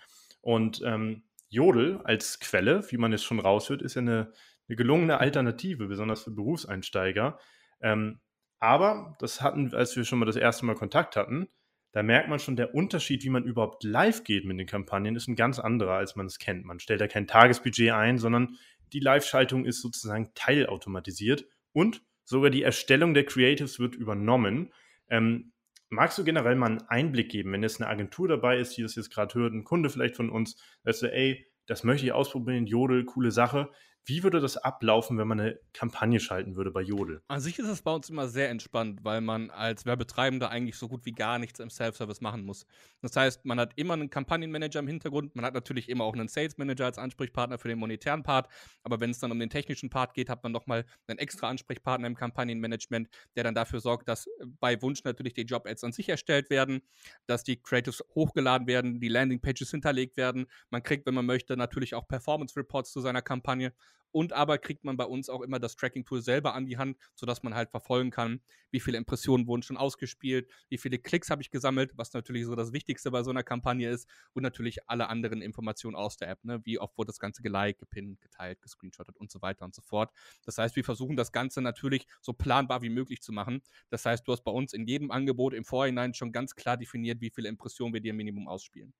Und 0.41 0.81
ähm, 0.85 1.23
Jodel 1.49 1.99
als 2.03 2.39
Quelle, 2.39 2.83
wie 2.91 2.97
man 2.97 3.11
es 3.11 3.23
schon 3.23 3.39
raushört, 3.39 3.81
ist 3.81 3.95
ja 3.95 4.01
eine, 4.01 4.31
eine 4.67 4.75
gelungene 4.75 5.19
Alternative, 5.19 5.87
besonders 5.87 6.23
für 6.23 6.31
Berufseinsteiger. 6.31 7.39
Ähm, 7.81 8.19
aber 8.59 9.17
das 9.19 9.41
hatten, 9.41 9.73
als 9.73 9.95
wir 9.95 10.05
schon 10.05 10.19
mal 10.19 10.25
das 10.25 10.35
erste 10.35 10.65
Mal 10.65 10.75
Kontakt 10.75 11.15
hatten, 11.15 11.49
da 11.91 12.03
merkt 12.03 12.29
man 12.29 12.37
schon, 12.37 12.55
der 12.55 12.75
Unterschied, 12.75 13.23
wie 13.23 13.31
man 13.31 13.43
überhaupt 13.43 13.83
live 13.83 14.23
geht 14.23 14.45
mit 14.45 14.59
den 14.59 14.67
Kampagnen, 14.67 15.15
ist 15.15 15.27
ein 15.27 15.35
ganz 15.35 15.57
anderer, 15.57 15.93
als 15.93 16.15
man 16.15 16.27
es 16.27 16.37
kennt. 16.37 16.65
Man 16.65 16.79
stellt 16.79 17.01
da 17.01 17.07
kein 17.07 17.25
Tagesbudget 17.25 17.91
ein, 17.91 18.19
sondern 18.19 18.57
die 18.93 18.99
Live-Schaltung 18.99 19.65
ist 19.65 19.81
sozusagen 19.81 20.31
teilautomatisiert 20.35 21.45
und 21.73 22.01
sogar 22.23 22.49
die 22.49 22.63
Erstellung 22.63 23.13
der 23.13 23.25
Creatives 23.25 23.79
wird 23.79 23.95
übernommen. 23.95 24.71
Ähm, 25.09 25.51
Magst 25.91 26.19
du 26.19 26.23
generell 26.23 26.55
mal 26.55 26.67
einen 26.67 26.81
Einblick 26.87 27.29
geben, 27.29 27.51
wenn 27.51 27.63
jetzt 27.63 27.81
eine 27.81 27.89
Agentur 27.89 28.27
dabei 28.27 28.59
ist, 28.59 28.77
die 28.77 28.83
das 28.83 28.95
jetzt 28.95 29.09
gerade 29.11 29.33
hört, 29.33 29.53
ein 29.53 29.63
Kunde 29.63 29.89
vielleicht 29.89 30.15
von 30.15 30.29
uns, 30.29 30.61
dass 30.83 30.99
du, 30.99 31.11
ey, 31.11 31.47
das 31.65 31.83
möchte 31.83 32.05
ich 32.05 32.11
ausprobieren, 32.11 32.67
Jodel, 32.67 33.05
coole 33.05 33.31
Sache. 33.31 33.71
Wie 34.09 34.23
würde 34.23 34.39
das 34.39 34.57
ablaufen, 34.57 35.19
wenn 35.19 35.27
man 35.27 35.39
eine 35.39 35.59
Kampagne 35.71 36.19
schalten 36.19 36.55
würde 36.55 36.71
bei 36.71 36.81
Jodel? 36.81 37.21
An 37.27 37.41
sich 37.41 37.59
ist 37.59 37.67
es 37.67 37.83
bei 37.83 37.91
uns 37.91 38.09
immer 38.09 38.27
sehr 38.27 38.49
entspannt, 38.49 39.01
weil 39.03 39.21
man 39.21 39.51
als 39.51 39.85
Werbetreibender 39.85 40.49
eigentlich 40.49 40.77
so 40.77 40.87
gut 40.87 41.05
wie 41.05 41.11
gar 41.11 41.37
nichts 41.37 41.59
im 41.59 41.69
Self-Service 41.69 42.19
machen 42.19 42.43
muss. 42.43 42.65
Das 43.03 43.15
heißt, 43.15 43.45
man 43.45 43.59
hat 43.59 43.73
immer 43.75 43.93
einen 43.93 44.09
Kampagnenmanager 44.09 44.79
im 44.79 44.87
Hintergrund, 44.87 45.35
man 45.35 45.45
hat 45.45 45.53
natürlich 45.53 45.89
immer 45.89 46.05
auch 46.05 46.13
einen 46.13 46.27
Sales 46.27 46.57
Manager 46.57 46.85
als 46.85 46.97
Ansprechpartner 46.97 47.59
für 47.59 47.67
den 47.67 47.77
monetären 47.77 48.23
Part, 48.23 48.47
aber 48.81 48.99
wenn 48.99 49.11
es 49.11 49.19
dann 49.19 49.31
um 49.31 49.37
den 49.37 49.51
technischen 49.51 49.91
Part 49.91 50.15
geht, 50.15 50.27
hat 50.27 50.41
man 50.41 50.53
nochmal 50.53 50.85
einen 51.05 51.19
extra 51.19 51.47
Ansprechpartner 51.47 52.07
im 52.07 52.15
Kampagnenmanagement, 52.15 53.09
der 53.35 53.43
dann 53.43 53.53
dafür 53.53 53.79
sorgt, 53.79 54.09
dass 54.09 54.27
bei 54.59 54.81
Wunsch 54.81 55.03
natürlich 55.03 55.35
die 55.35 55.43
Job-Ads 55.43 55.83
an 55.83 55.91
sich 55.91 56.09
erstellt 56.09 56.49
werden, 56.49 56.81
dass 57.27 57.43
die 57.43 57.61
Creatives 57.61 58.03
hochgeladen 58.15 58.65
werden, 58.65 58.99
die 58.99 59.07
Landing-Pages 59.07 59.69
hinterlegt 59.69 60.17
werden. 60.17 60.47
Man 60.71 60.81
kriegt, 60.81 61.05
wenn 61.05 61.13
man 61.13 61.27
möchte, 61.27 61.55
natürlich 61.55 61.93
auch 61.93 62.07
Performance-Reports 62.07 62.91
zu 62.91 63.01
seiner 63.01 63.21
Kampagne 63.21 63.71
und 64.11 64.33
aber 64.33 64.57
kriegt 64.57 64.83
man 64.83 64.97
bei 64.97 65.05
uns 65.05 65.29
auch 65.29 65.41
immer 65.41 65.59
das 65.59 65.75
Tracking-Tool 65.75 66.21
selber 66.21 66.53
an 66.53 66.65
die 66.65 66.77
Hand, 66.77 66.97
sodass 67.15 67.43
man 67.43 67.53
halt 67.53 67.69
verfolgen 67.69 68.11
kann, 68.11 68.41
wie 68.71 68.79
viele 68.79 68.97
Impressionen 68.97 69.47
wurden 69.47 69.61
schon 69.61 69.77
ausgespielt, 69.77 70.49
wie 70.69 70.77
viele 70.77 70.99
Klicks 70.99 71.29
habe 71.29 71.41
ich 71.41 71.51
gesammelt, 71.51 71.91
was 71.95 72.13
natürlich 72.13 72.45
so 72.45 72.55
das 72.55 72.73
Wichtigste 72.73 73.11
bei 73.11 73.23
so 73.23 73.29
einer 73.29 73.43
Kampagne 73.43 73.89
ist 73.89 74.07
und 74.33 74.43
natürlich 74.43 74.89
alle 74.89 75.09
anderen 75.09 75.41
Informationen 75.41 75.95
aus 75.95 76.17
der 76.17 76.29
App, 76.29 76.43
ne? 76.43 76.61
wie 76.63 76.79
oft 76.79 76.97
wurde 76.97 77.07
das 77.07 77.19
Ganze 77.19 77.41
geliked, 77.41 77.79
gepinnt, 77.79 78.21
geteilt, 78.21 78.61
gescreenshottet 78.61 79.17
und 79.17 79.31
so 79.31 79.41
weiter 79.41 79.65
und 79.65 79.75
so 79.75 79.81
fort. 79.81 80.11
Das 80.45 80.57
heißt, 80.57 80.75
wir 80.75 80.83
versuchen 80.83 81.15
das 81.15 81.31
Ganze 81.31 81.61
natürlich 81.61 82.07
so 82.21 82.33
planbar 82.33 82.81
wie 82.81 82.89
möglich 82.89 83.21
zu 83.21 83.31
machen. 83.31 83.61
Das 83.89 84.05
heißt, 84.05 84.27
du 84.27 84.31
hast 84.31 84.43
bei 84.43 84.51
uns 84.51 84.73
in 84.73 84.85
jedem 84.85 85.11
Angebot 85.11 85.53
im 85.53 85.65
Vorhinein 85.65 86.13
schon 86.13 86.31
ganz 86.31 86.55
klar 86.55 86.77
definiert, 86.77 87.21
wie 87.21 87.29
viele 87.29 87.49
Impressionen 87.49 87.93
wir 87.93 88.01
dir 88.01 88.11
im 88.11 88.17
Minimum 88.17 88.47
ausspielen. 88.47 88.93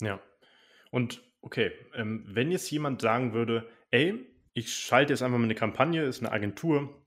Ja. 0.00 0.20
Und 0.90 1.22
okay, 1.44 1.72
ähm, 1.94 2.24
wenn 2.26 2.50
jetzt 2.50 2.70
jemand 2.70 3.02
sagen 3.02 3.32
würde, 3.32 3.68
ey, 3.90 4.26
ich 4.54 4.74
schalte 4.74 5.12
jetzt 5.12 5.22
einfach 5.22 5.38
mal 5.38 5.44
eine 5.44 5.54
Kampagne, 5.54 6.02
ist 6.04 6.22
eine 6.22 6.32
Agentur, 6.32 7.04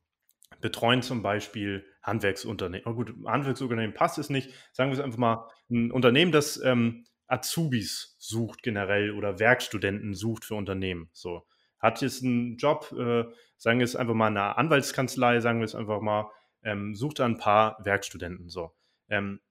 betreuen 0.62 1.02
zum 1.02 1.22
Beispiel 1.24 1.86
Handwerksunternehmen. 2.04 2.86
Oh 2.88 2.94
gut, 2.94 3.14
Handwerksunternehmen 3.26 3.94
passt 3.94 4.18
es 4.18 4.30
nicht. 4.30 4.52
Sagen 4.72 4.92
wir 4.92 4.98
es 4.98 5.04
einfach 5.04 5.18
mal, 5.18 5.50
ein 5.70 5.92
Unternehmen, 5.92 6.32
das 6.32 6.62
ähm, 6.64 7.06
Azubis 7.28 8.16
sucht 8.20 8.64
generell 8.64 9.12
oder 9.12 9.40
Werkstudenten 9.40 10.14
sucht 10.14 10.46
für 10.46 10.56
Unternehmen. 10.56 11.10
So. 11.14 11.46
Hat 11.80 12.02
jetzt 12.02 12.24
einen 12.24 12.58
Job, 12.58 12.92
äh, 12.98 13.26
sagen 13.58 13.80
wir 13.80 13.84
es 13.86 13.96
einfach 13.96 14.14
mal 14.14 14.28
eine 14.28 14.58
Anwaltskanzlei, 14.58 15.40
sagen 15.42 15.60
wir 15.60 15.66
es 15.66 15.76
einfach 15.76 16.00
mal, 16.00 16.32
ähm, 16.64 16.96
sucht 16.96 17.20
da 17.20 17.26
ein 17.26 17.38
paar 17.38 17.78
Werkstudenten. 17.84 18.50
So. 18.50 18.72
Ähm, 19.10 19.42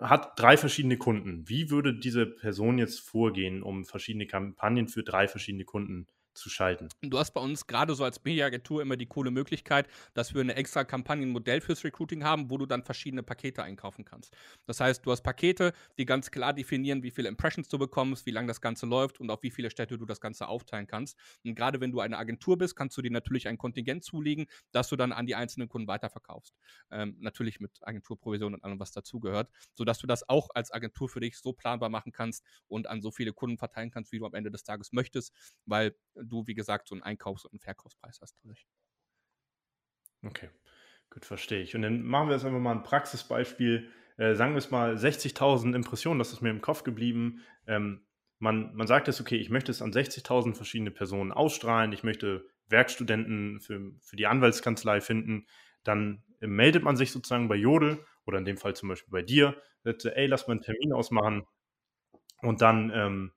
hat 0.00 0.38
drei 0.38 0.56
verschiedene 0.56 0.98
Kunden. 0.98 1.48
Wie 1.48 1.70
würde 1.70 1.94
diese 1.94 2.26
Person 2.26 2.78
jetzt 2.78 3.00
vorgehen, 3.00 3.62
um 3.62 3.84
verschiedene 3.84 4.26
Kampagnen 4.26 4.88
für 4.88 5.02
drei 5.02 5.28
verschiedene 5.28 5.64
Kunden 5.64 6.06
zu 6.38 6.48
schalten. 6.50 6.88
Du 7.02 7.18
hast 7.18 7.32
bei 7.32 7.40
uns 7.40 7.66
gerade 7.66 7.94
so 7.94 8.04
als 8.04 8.22
Mediaagentur 8.24 8.82
immer 8.82 8.96
die 8.96 9.06
coole 9.06 9.30
Möglichkeit, 9.30 9.88
dass 10.14 10.34
wir 10.34 10.40
eine 10.40 10.56
extra 10.56 10.84
Kampagnenmodell 10.84 11.60
fürs 11.60 11.84
Recruiting 11.84 12.24
haben, 12.24 12.50
wo 12.50 12.58
du 12.58 12.66
dann 12.66 12.82
verschiedene 12.82 13.22
Pakete 13.22 13.62
einkaufen 13.62 14.04
kannst. 14.04 14.34
Das 14.66 14.80
heißt, 14.80 15.04
du 15.04 15.12
hast 15.12 15.22
Pakete, 15.22 15.72
die 15.98 16.04
ganz 16.04 16.30
klar 16.30 16.52
definieren, 16.52 17.02
wie 17.02 17.10
viele 17.10 17.28
Impressions 17.28 17.68
du 17.68 17.78
bekommst, 17.78 18.26
wie 18.26 18.30
lange 18.30 18.48
das 18.48 18.60
Ganze 18.60 18.86
läuft 18.86 19.20
und 19.20 19.30
auf 19.30 19.42
wie 19.42 19.50
viele 19.50 19.70
Städte 19.70 19.98
du 19.98 20.06
das 20.06 20.20
Ganze 20.20 20.48
aufteilen 20.48 20.86
kannst. 20.86 21.18
Und 21.44 21.54
gerade 21.54 21.80
wenn 21.80 21.92
du 21.92 22.00
eine 22.00 22.18
Agentur 22.18 22.58
bist, 22.58 22.76
kannst 22.76 22.96
du 22.96 23.02
dir 23.02 23.10
natürlich 23.10 23.48
ein 23.48 23.58
Kontingent 23.58 24.04
zulegen, 24.04 24.46
das 24.72 24.88
du 24.88 24.96
dann 24.96 25.12
an 25.12 25.26
die 25.26 25.34
einzelnen 25.34 25.68
Kunden 25.68 25.88
weiterverkaufst. 25.88 26.54
Ähm, 26.90 27.16
natürlich 27.20 27.60
mit 27.60 27.72
Agenturprovision 27.82 28.54
und 28.54 28.64
allem, 28.64 28.80
was 28.80 28.92
dazugehört, 28.92 29.50
sodass 29.74 29.98
du 29.98 30.06
das 30.06 30.28
auch 30.28 30.48
als 30.54 30.72
Agentur 30.72 31.08
für 31.08 31.20
dich 31.20 31.38
so 31.38 31.52
planbar 31.52 31.88
machen 31.88 32.12
kannst 32.12 32.44
und 32.66 32.86
an 32.86 33.00
so 33.02 33.10
viele 33.10 33.32
Kunden 33.32 33.58
verteilen 33.58 33.90
kannst, 33.90 34.12
wie 34.12 34.18
du 34.18 34.26
am 34.26 34.34
Ende 34.34 34.50
des 34.50 34.64
Tages 34.64 34.92
möchtest, 34.92 35.32
weil 35.66 35.94
du, 36.28 36.46
wie 36.46 36.54
gesagt, 36.54 36.88
so 36.88 36.94
einen 36.94 37.02
Einkaufs- 37.02 37.44
und 37.44 37.52
einen 37.52 37.60
Verkaufspreis 37.60 38.20
hast. 38.20 38.36
Okay, 40.24 40.50
gut, 41.10 41.24
verstehe 41.24 41.62
ich. 41.62 41.74
Und 41.74 41.82
dann 41.82 42.02
machen 42.02 42.28
wir 42.28 42.34
jetzt 42.34 42.44
einfach 42.44 42.58
mal 42.58 42.72
ein 42.72 42.82
Praxisbeispiel. 42.82 43.90
Äh, 44.16 44.34
sagen 44.34 44.52
wir 44.52 44.58
es 44.58 44.70
mal 44.70 44.96
60.000 44.96 45.74
Impressionen, 45.74 46.18
das 46.18 46.32
ist 46.32 46.40
mir 46.40 46.50
im 46.50 46.60
Kopf 46.60 46.82
geblieben. 46.82 47.42
Ähm, 47.66 48.04
man, 48.38 48.74
man 48.74 48.86
sagt 48.86 49.06
jetzt, 49.06 49.20
okay, 49.20 49.36
ich 49.36 49.50
möchte 49.50 49.70
es 49.70 49.82
an 49.82 49.92
60.000 49.92 50.54
verschiedene 50.54 50.90
Personen 50.90 51.32
ausstrahlen, 51.32 51.92
ich 51.92 52.02
möchte 52.02 52.48
Werkstudenten 52.68 53.60
für, 53.60 53.92
für 54.00 54.16
die 54.16 54.26
Anwaltskanzlei 54.26 55.00
finden. 55.00 55.46
Dann 55.84 56.24
äh, 56.40 56.46
meldet 56.46 56.82
man 56.82 56.96
sich 56.96 57.12
sozusagen 57.12 57.48
bei 57.48 57.56
Jodel 57.56 58.04
oder 58.26 58.38
in 58.38 58.44
dem 58.44 58.58
Fall 58.58 58.74
zum 58.74 58.88
Beispiel 58.88 59.10
bei 59.10 59.22
dir, 59.22 59.60
sagt, 59.84 60.04
ey, 60.04 60.26
lass 60.26 60.46
mal 60.46 60.54
einen 60.54 60.62
Termin 60.62 60.92
ausmachen. 60.92 61.46
Und 62.42 62.60
dann 62.60 62.90
ähm, 62.94 63.32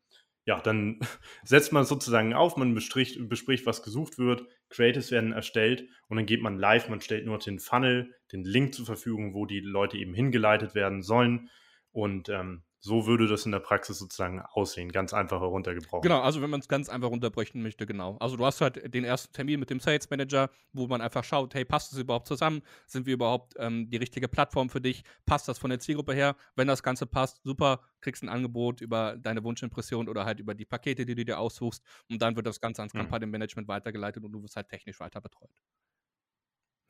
ja, 0.46 0.60
dann 0.60 1.00
setzt 1.44 1.72
man 1.72 1.86
sozusagen 1.86 2.34
auf, 2.34 2.58
man 2.58 2.74
bespricht, 2.74 3.30
bespricht, 3.30 3.66
was 3.66 3.84
gesucht 3.84 4.18
wird, 4.18 4.46
Creatives 4.70 5.12
werden 5.12 5.34
erstellt 5.34 5.88
und 6.08 6.18
dann 6.18 6.26
geht 6.26 6.42
man 6.42 6.58
live, 6.58 6.90
man 6.90 7.02
stellt 7.02 7.26
nur 7.26 7.38
den 7.40 7.60
Funnel, 7.60 8.14
den 8.32 8.44
Link 8.44 8.74
zur 8.74 8.86
Verfügung, 8.86 9.34
wo 9.34 9.46
die 9.46 9.60
Leute 9.60 9.98
eben 9.98 10.14
hingeleitet 10.14 10.76
werden 10.76 11.02
sollen. 11.02 11.50
Und 11.92 12.30
ähm, 12.30 12.64
so 12.84 13.06
würde 13.06 13.28
das 13.28 13.46
in 13.46 13.52
der 13.52 13.60
Praxis 13.60 14.00
sozusagen 14.00 14.42
aussehen, 14.42 14.92
ganz 14.92 15.14
einfach 15.14 15.40
heruntergebrochen. 15.40 16.02
Genau, 16.02 16.20
also 16.22 16.42
wenn 16.42 16.50
man 16.50 16.62
es 16.62 16.68
ganz 16.68 16.90
einfach 16.90 17.10
runterbrechen 17.10 17.62
möchte, 17.62 17.86
genau. 17.86 18.18
Also 18.18 18.38
du 18.38 18.46
hast 18.46 18.60
halt 18.60 18.92
den 18.94 19.04
ersten 19.04 19.32
Termin 19.34 19.60
mit 19.60 19.70
dem 19.70 19.80
Sales 19.80 20.10
Manager, 20.10 20.50
wo 20.74 20.88
man 20.88 21.00
einfach 21.00 21.24
schaut, 21.24 21.54
hey, 21.54 21.64
passt 21.64 21.92
das 21.92 22.00
überhaupt 22.00 22.26
zusammen? 22.28 22.64
Sind 22.88 23.06
wir 23.06 23.14
überhaupt 23.14 23.54
ähm, 23.60 23.88
die 23.88 23.98
richtige 23.98 24.28
Plattform 24.28 24.70
für 24.70 24.82
dich? 24.82 25.04
Passt 25.28 25.48
das 25.48 25.60
von 25.60 25.70
der 25.70 25.80
Zielgruppe 25.80 26.16
her? 26.16 26.36
Wenn 26.56 26.68
das 26.68 26.82
Ganze 26.82 27.06
passt, 27.06 27.44
super, 27.44 27.82
kriegst 28.02 28.24
ein 28.24 28.30
Angebot 28.30 28.82
über 28.82 29.16
deine 29.16 29.44
Wunschimpression 29.44 30.10
oder 30.10 30.26
halt 30.26 30.40
über 30.40 30.56
die 30.56 30.66
Pakete, 30.66 31.06
die 31.06 31.14
du 31.14 31.24
dir 31.24 31.38
aussuchst 31.38 31.84
und 32.10 32.20
dann 32.20 32.36
wird 32.36 32.48
das 32.48 32.60
Ganze 32.60 32.82
ans 32.82 32.96
mhm. 32.96 33.00
Kampagnenmanagement 33.00 33.68
weitergeleitet 33.68 34.24
und 34.24 34.32
du 34.32 34.42
wirst 34.42 34.56
halt 34.56 34.70
technisch 34.70 35.00
weiter 35.00 35.22
betreut. 35.22 35.62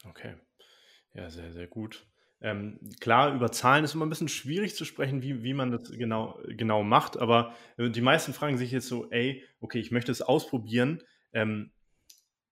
Okay. 0.06 0.36
Ja, 1.14 1.30
sehr, 1.30 1.52
sehr 1.52 1.68
gut. 1.68 2.08
Ähm, 2.42 2.80
klar, 3.00 3.34
über 3.36 3.52
Zahlen 3.52 3.84
ist 3.84 3.94
immer 3.94 4.06
ein 4.06 4.10
bisschen 4.10 4.28
schwierig 4.28 4.76
zu 4.76 4.84
sprechen, 4.84 5.22
wie, 5.22 5.44
wie 5.44 5.54
man 5.54 5.72
das 5.72 5.92
genau, 5.92 6.40
genau 6.48 6.84
macht, 6.84 7.18
aber 7.18 7.54
äh, 7.78 7.90
die 7.90 8.02
meisten 8.02 8.34
fragen 8.34 8.58
sich 8.58 8.72
jetzt 8.72 8.88
so, 8.88 9.10
ey, 9.12 9.44
okay, 9.60 9.80
ich 9.80 9.92
möchte 9.92 10.12
es 10.12 10.24
ausprobieren. 10.24 11.04
Ähm, 11.34 11.72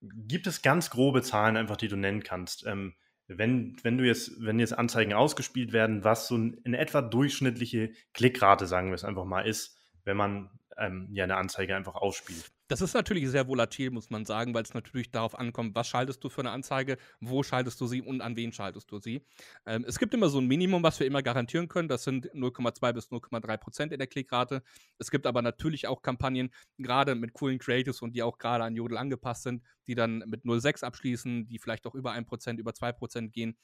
gibt 0.02 0.48
es 0.48 0.62
ganz 0.62 0.92
grobe 0.92 1.24
Zahlen 1.24 1.58
einfach, 1.58 1.76
die 1.76 1.88
du 1.88 1.98
nennen 1.98 2.24
kannst? 2.24 2.66
Ähm, 2.68 2.94
wenn, 3.28 3.78
wenn 3.84 3.98
du 3.98 4.06
jetzt, 4.06 4.44
wenn 4.44 4.60
jetzt 4.60 4.78
Anzeigen 4.78 5.14
ausgespielt 5.14 5.72
werden, 5.72 6.04
was 6.04 6.28
so 6.28 6.36
in 6.36 6.74
etwa 6.74 7.02
durchschnittliche 7.02 7.92
Klickrate, 8.14 8.66
sagen 8.66 8.90
wir 8.90 8.96
es 8.96 9.04
einfach 9.04 9.26
mal, 9.26 9.42
ist, 9.42 9.78
wenn 10.04 10.18
man 10.18 10.50
ähm, 10.78 11.10
ja 11.12 11.26
eine 11.26 11.38
Anzeige 11.38 11.76
einfach 11.76 11.96
ausspielt. 11.96 12.52
Das 12.70 12.82
ist 12.82 12.94
natürlich 12.94 13.28
sehr 13.30 13.48
volatil, 13.48 13.90
muss 13.90 14.12
man 14.12 14.26
sagen, 14.26 14.54
weil 14.54 14.62
es 14.62 14.76
natürlich 14.76 15.10
darauf 15.10 15.38
ankommt, 15.38 15.76
was 15.76 15.88
schaltest 15.88 16.24
du 16.24 16.30
für 16.30 16.42
eine 16.42 16.52
Anzeige, 16.52 16.98
wo 17.20 17.42
schaltest 17.42 17.82
du 17.82 17.88
sie 17.88 18.02
und 18.04 18.22
an 18.22 18.36
wen 18.36 18.52
schaltest 18.54 18.92
du 18.92 19.00
sie. 19.00 19.26
Ähm, 19.66 19.84
es 19.88 19.98
gibt 19.98 20.14
immer 20.14 20.30
so 20.30 20.40
ein 20.40 20.46
Minimum, 20.46 20.84
was 20.84 21.00
wir 21.00 21.08
immer 21.08 21.24
garantieren 21.24 21.68
können. 21.68 21.90
Das 21.90 22.04
sind 22.04 22.32
0,2 22.32 22.94
bis 22.94 23.08
0,3 23.08 23.58
Prozent 23.58 23.92
in 23.92 23.98
der 23.98 24.08
Klickrate. 24.08 24.62
Es 25.00 25.10
gibt 25.10 25.26
aber 25.26 25.42
natürlich 25.42 25.88
auch 25.88 26.04
Kampagnen, 26.04 26.52
gerade 26.78 27.16
mit 27.16 27.34
coolen 27.34 27.58
Creatives 27.58 28.04
und 28.04 28.16
die 28.16 28.22
auch 28.22 28.38
gerade 28.38 28.64
an 28.64 28.76
Jodel 28.76 28.98
angepasst 28.98 29.44
sind, 29.44 29.64
die 29.88 29.96
dann 29.96 30.20
mit 30.28 30.46
0,6 30.46 30.84
abschließen, 30.84 31.48
die 31.48 31.58
vielleicht 31.58 31.88
auch 31.88 31.96
über 31.96 32.12
1 32.12 32.28
Prozent, 32.28 32.60
über 32.60 32.76
2 32.76 32.92
Prozent 32.92 33.34
gehen 33.34 33.58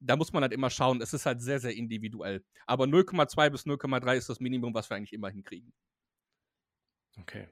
da 0.00 0.14
muss 0.14 0.32
man 0.32 0.42
halt 0.42 0.52
immer 0.52 0.70
schauen. 0.70 1.00
Es 1.00 1.12
ist 1.12 1.26
halt 1.26 1.42
sehr, 1.42 1.58
sehr 1.58 1.74
individuell. 1.74 2.44
Aber 2.66 2.84
0,2 2.84 3.50
bis 3.50 3.66
0,3 3.66 4.16
ist 4.16 4.28
das 4.28 4.38
Minimum, 4.38 4.72
was 4.72 4.88
wir 4.90 4.96
eigentlich 4.96 5.12
immer 5.12 5.28
hinkriegen. 5.28 5.72
Okay. 7.20 7.48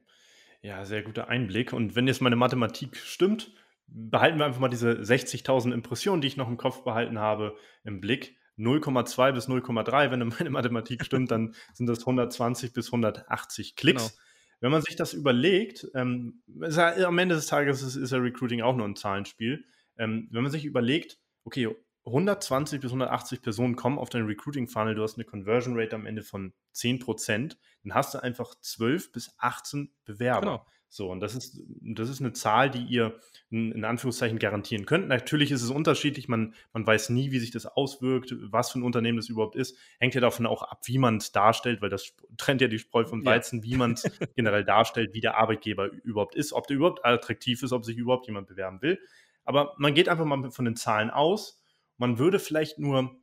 Ja, 0.67 0.85
sehr 0.85 1.03
guter 1.03 1.29
Einblick. 1.29 1.73
Und 1.73 1.95
wenn 1.95 2.09
jetzt 2.09 2.21
meine 2.21 2.35
Mathematik 2.35 2.97
stimmt, 2.97 3.53
behalten 3.87 4.41
wir 4.41 4.47
einfach 4.47 4.59
mal 4.59 4.69
diese 4.69 4.91
60.000 4.91 5.73
Impressionen, 5.73 6.21
die 6.21 6.27
ich 6.27 6.37
noch 6.37 6.49
im 6.49 6.57
Kopf 6.57 6.83
behalten 6.83 7.21
habe, 7.21 7.57
im 7.85 8.01
Blick. 8.01 8.37
0,2 8.59 9.31
bis 9.31 9.49
0,3, 9.49 10.11
wenn 10.11 10.27
meine 10.39 10.51
Mathematik 10.51 11.05
stimmt, 11.05 11.31
dann 11.31 11.55
sind 11.73 11.87
das 11.87 12.01
120 12.01 12.73
bis 12.73 12.89
180 12.89 13.77
Klicks. 13.77 14.09
Genau. 14.09 14.23
Wenn 14.59 14.73
man 14.73 14.83
sich 14.83 14.97
das 14.97 15.13
überlegt, 15.13 15.87
ähm, 15.95 16.43
ja, 16.49 17.07
am 17.07 17.19
Ende 17.19 17.37
des 17.37 17.47
Tages 17.47 17.83
ist, 17.83 17.95
ist 17.95 18.11
ja 18.11 18.19
Recruiting 18.19 18.63
auch 18.63 18.75
nur 18.75 18.89
ein 18.89 18.97
Zahlenspiel. 18.97 19.65
Ähm, 19.99 20.27
wenn 20.33 20.43
man 20.43 20.51
sich 20.51 20.65
überlegt, 20.65 21.21
okay, 21.45 21.69
120 22.07 22.81
bis 22.81 22.91
180 22.91 23.43
Personen 23.43 23.75
kommen 23.75 23.99
auf 23.99 24.09
deinen 24.09 24.27
Recruiting-Funnel, 24.27 24.95
du 24.95 25.03
hast 25.03 25.17
eine 25.17 25.25
Conversion 25.25 25.79
Rate 25.79 25.97
am 25.97 26.07
Ende 26.07 26.23
von 26.23 26.53
10%, 26.75 27.57
dann 27.83 27.95
hast 27.95 28.15
du 28.15 28.23
einfach 28.23 28.55
12 28.61 29.13
bis 29.13 29.35
18 29.39 29.91
Bewerber. 30.05 30.41
Genau. 30.41 30.67
So, 30.89 31.11
und 31.11 31.19
das 31.19 31.35
ist, 31.35 31.61
das 31.83 32.09
ist 32.09 32.21
eine 32.21 32.33
Zahl, 32.33 32.71
die 32.71 32.85
ihr 32.85 33.19
in, 33.51 33.73
in, 33.73 33.85
Anführungszeichen 33.85 34.39
garantieren 34.39 34.87
könnt. 34.87 35.09
Natürlich 35.09 35.51
ist 35.51 35.63
es 35.63 35.71
unterschiedlich, 35.71 36.29
man, 36.29 36.55
man 36.73 36.87
weiß 36.87 37.11
nie, 37.11 37.33
wie 37.33 37.41
sich 37.41 37.51
das 37.51 37.67
auswirkt, 37.67 38.35
was 38.41 38.71
für 38.71 38.79
ein 38.79 38.85
Unternehmen 38.85 39.17
das 39.17 39.29
überhaupt 39.29 39.57
ist. 39.57 39.77
Hängt 39.99 40.15
ja 40.15 40.21
davon 40.21 40.47
auch 40.47 40.63
ab, 40.63 40.83
wie 40.85 40.99
man 40.99 41.17
es 41.17 41.33
darstellt, 41.33 41.83
weil 41.83 41.91
das 41.91 42.15
trennt 42.37 42.61
ja 42.61 42.69
die 42.69 42.79
Spreu 42.79 43.05
vom 43.05 43.25
Weizen, 43.25 43.59
ja. 43.59 43.65
wie 43.65 43.77
man 43.77 43.93
es 43.93 44.05
generell 44.37 44.65
darstellt, 44.65 45.13
wie 45.13 45.21
der 45.21 45.37
Arbeitgeber 45.37 45.91
überhaupt 46.05 46.37
ist, 46.37 46.53
ob 46.53 46.69
der 46.69 46.77
überhaupt 46.77 47.05
attraktiv 47.05 47.65
ist, 47.65 47.73
ob 47.73 47.85
sich 47.85 47.97
überhaupt 47.97 48.29
jemand 48.29 48.47
bewerben 48.47 48.81
will. 48.81 49.01
Aber 49.45 49.75
man 49.79 49.93
geht 49.93 50.09
einfach 50.09 50.25
mal 50.25 50.51
von 50.51 50.65
den 50.65 50.77
Zahlen 50.77 51.11
aus 51.11 51.61
man 51.97 52.19
würde 52.19 52.39
vielleicht 52.39 52.79
nur 52.79 53.17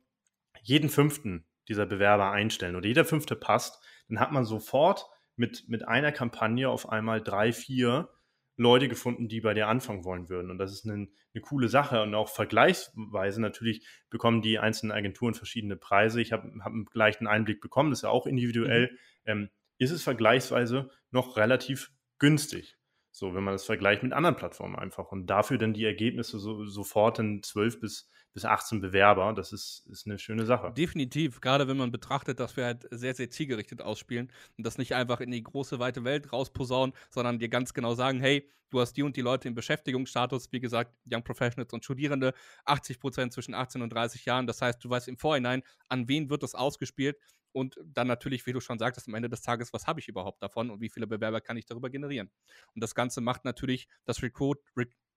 jeden 0.62 0.88
fünften 0.88 1.46
dieser 1.68 1.86
Bewerber 1.86 2.30
einstellen 2.30 2.76
oder 2.76 2.86
jeder 2.86 3.04
fünfte 3.04 3.36
passt, 3.36 3.82
dann 4.08 4.20
hat 4.20 4.32
man 4.32 4.44
sofort 4.44 5.06
mit, 5.36 5.68
mit 5.68 5.86
einer 5.86 6.12
Kampagne 6.12 6.68
auf 6.68 6.88
einmal 6.88 7.22
drei, 7.22 7.52
vier 7.52 8.10
Leute 8.56 8.88
gefunden, 8.88 9.28
die 9.28 9.40
bei 9.40 9.54
dir 9.54 9.66
anfangen 9.66 10.04
wollen 10.04 10.28
würden. 10.28 10.50
Und 10.50 10.58
das 10.58 10.72
ist 10.72 10.84
eine, 10.84 11.08
eine 11.34 11.40
coole 11.40 11.68
Sache. 11.68 12.02
Und 12.02 12.14
auch 12.14 12.28
vergleichsweise 12.28 13.40
natürlich 13.40 13.86
bekommen 14.10 14.42
die 14.42 14.58
einzelnen 14.58 14.92
Agenturen 14.92 15.34
verschiedene 15.34 15.76
Preise. 15.76 16.20
Ich 16.20 16.32
habe 16.32 16.52
hab 16.60 16.72
einen 16.72 16.84
gleichen 16.84 17.26
Einblick 17.26 17.60
bekommen, 17.60 17.90
das 17.90 18.00
ist 18.00 18.04
ja 18.04 18.10
auch 18.10 18.26
individuell. 18.26 18.90
Mhm. 18.92 18.98
Ähm, 19.26 19.50
ist 19.78 19.90
es 19.90 20.04
vergleichsweise 20.04 20.90
noch 21.10 21.36
relativ 21.36 21.92
günstig. 22.18 22.76
So, 23.16 23.34
wenn 23.34 23.44
man 23.44 23.54
das 23.54 23.64
vergleicht 23.64 24.02
mit 24.02 24.12
anderen 24.12 24.34
Plattformen 24.34 24.76
einfach. 24.76 25.12
Und 25.12 25.26
dafür 25.26 25.56
dann 25.56 25.72
die 25.72 25.84
Ergebnisse 25.84 26.38
so, 26.38 26.66
sofort 26.66 27.20
in 27.20 27.42
12 27.42 27.80
bis 27.80 28.10
bis 28.34 28.44
18 28.44 28.80
Bewerber. 28.80 29.32
Das 29.32 29.52
ist, 29.52 29.86
ist 29.86 30.06
eine 30.06 30.18
schöne 30.18 30.44
Sache. 30.44 30.72
Definitiv, 30.76 31.40
gerade 31.40 31.68
wenn 31.68 31.76
man 31.76 31.92
betrachtet, 31.92 32.40
dass 32.40 32.56
wir 32.56 32.64
halt 32.66 32.86
sehr, 32.90 33.14
sehr 33.14 33.30
zielgerichtet 33.30 33.80
ausspielen 33.80 34.30
und 34.58 34.66
das 34.66 34.76
nicht 34.76 34.94
einfach 34.94 35.20
in 35.20 35.30
die 35.30 35.42
große, 35.42 35.78
weite 35.78 36.04
Welt 36.04 36.32
rausposaunen, 36.32 36.94
sondern 37.10 37.38
dir 37.38 37.48
ganz 37.48 37.72
genau 37.72 37.94
sagen, 37.94 38.20
hey, 38.20 38.50
du 38.70 38.80
hast 38.80 38.94
die 38.94 39.04
und 39.04 39.16
die 39.16 39.20
Leute 39.20 39.46
im 39.46 39.54
Beschäftigungsstatus, 39.54 40.48
wie 40.50 40.58
gesagt, 40.58 40.92
Young 41.08 41.22
Professionals 41.22 41.72
und 41.72 41.84
Studierende, 41.84 42.34
80 42.64 42.98
Prozent 42.98 43.32
zwischen 43.32 43.54
18 43.54 43.82
und 43.82 43.92
30 43.92 44.24
Jahren. 44.24 44.48
Das 44.48 44.60
heißt, 44.60 44.84
du 44.84 44.90
weißt 44.90 45.06
im 45.06 45.16
Vorhinein, 45.16 45.62
an 45.88 46.08
wen 46.08 46.28
wird 46.28 46.42
das 46.42 46.56
ausgespielt 46.56 47.16
und 47.54 47.78
dann 47.84 48.08
natürlich, 48.08 48.46
wie 48.46 48.52
du 48.52 48.60
schon 48.60 48.78
sagtest, 48.78 49.08
am 49.08 49.14
Ende 49.14 49.28
des 49.28 49.42
Tages, 49.42 49.72
was 49.72 49.86
habe 49.86 50.00
ich 50.00 50.08
überhaupt 50.08 50.42
davon 50.42 50.70
und 50.70 50.80
wie 50.80 50.88
viele 50.88 51.06
Bewerber 51.06 51.40
kann 51.40 51.56
ich 51.56 51.66
darüber 51.66 51.88
generieren. 51.88 52.30
Und 52.74 52.82
das 52.82 52.94
Ganze 52.94 53.20
macht 53.20 53.44
natürlich 53.44 53.88
das 54.04 54.22
Recruit, 54.22 54.58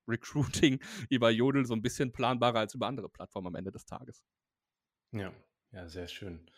Recruiting 0.07 0.79
über 1.09 1.31
Jodel 1.31 1.65
so 1.65 1.73
ein 1.73 1.81
bisschen 1.81 2.11
planbarer 2.11 2.59
als 2.59 2.75
über 2.75 2.87
andere 2.87 3.09
Plattformen 3.09 3.47
am 3.47 3.55
Ende 3.55 3.71
des 3.71 3.85
Tages. 3.85 4.23
Ja, 5.11 5.33
ja, 5.71 5.87
sehr 5.89 6.07
schön. 6.07 6.49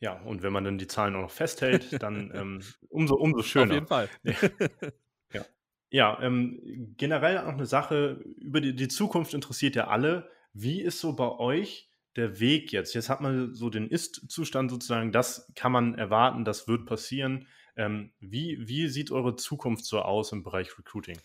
Ja, 0.00 0.20
und 0.22 0.42
wenn 0.42 0.52
man 0.52 0.64
dann 0.64 0.78
die 0.78 0.86
Zahlen 0.86 1.14
auch 1.14 1.22
noch 1.22 1.30
festhält, 1.30 2.02
dann 2.02 2.30
ähm, 2.34 2.62
umso, 2.88 3.14
umso 3.14 3.42
schöner. 3.42 3.66
Auf 3.66 3.74
jeden 3.74 3.86
Fall. 3.86 4.08
ja, 5.32 5.46
ja 5.90 6.22
ähm, 6.22 6.94
generell 6.96 7.38
auch 7.38 7.52
eine 7.52 7.66
Sache, 7.66 8.24
über 8.36 8.60
die, 8.60 8.74
die 8.74 8.88
Zukunft 8.88 9.34
interessiert 9.34 9.76
ja 9.76 9.88
alle. 9.88 10.30
Wie 10.52 10.80
ist 10.80 10.98
so 10.98 11.14
bei 11.14 11.28
euch 11.28 11.89
der 12.16 12.40
Weg 12.40 12.72
jetzt? 12.72 12.94
Jetzt 12.94 13.08
hat 13.08 13.20
man 13.20 13.54
so 13.54 13.70
den 13.70 13.88
Ist-Zustand 13.88 14.70
sozusagen, 14.70 15.12
das 15.12 15.50
kann 15.54 15.72
man 15.72 15.94
erwarten, 15.94 16.44
das 16.44 16.68
wird 16.68 16.86
passieren. 16.86 17.46
Ähm, 17.76 18.10
wie, 18.20 18.58
wie 18.68 18.88
sieht 18.88 19.10
eure 19.10 19.36
Zukunft 19.36 19.84
so 19.84 20.00
aus 20.00 20.32
im 20.32 20.42
Bereich 20.42 20.76
Recruiting? 20.78 21.18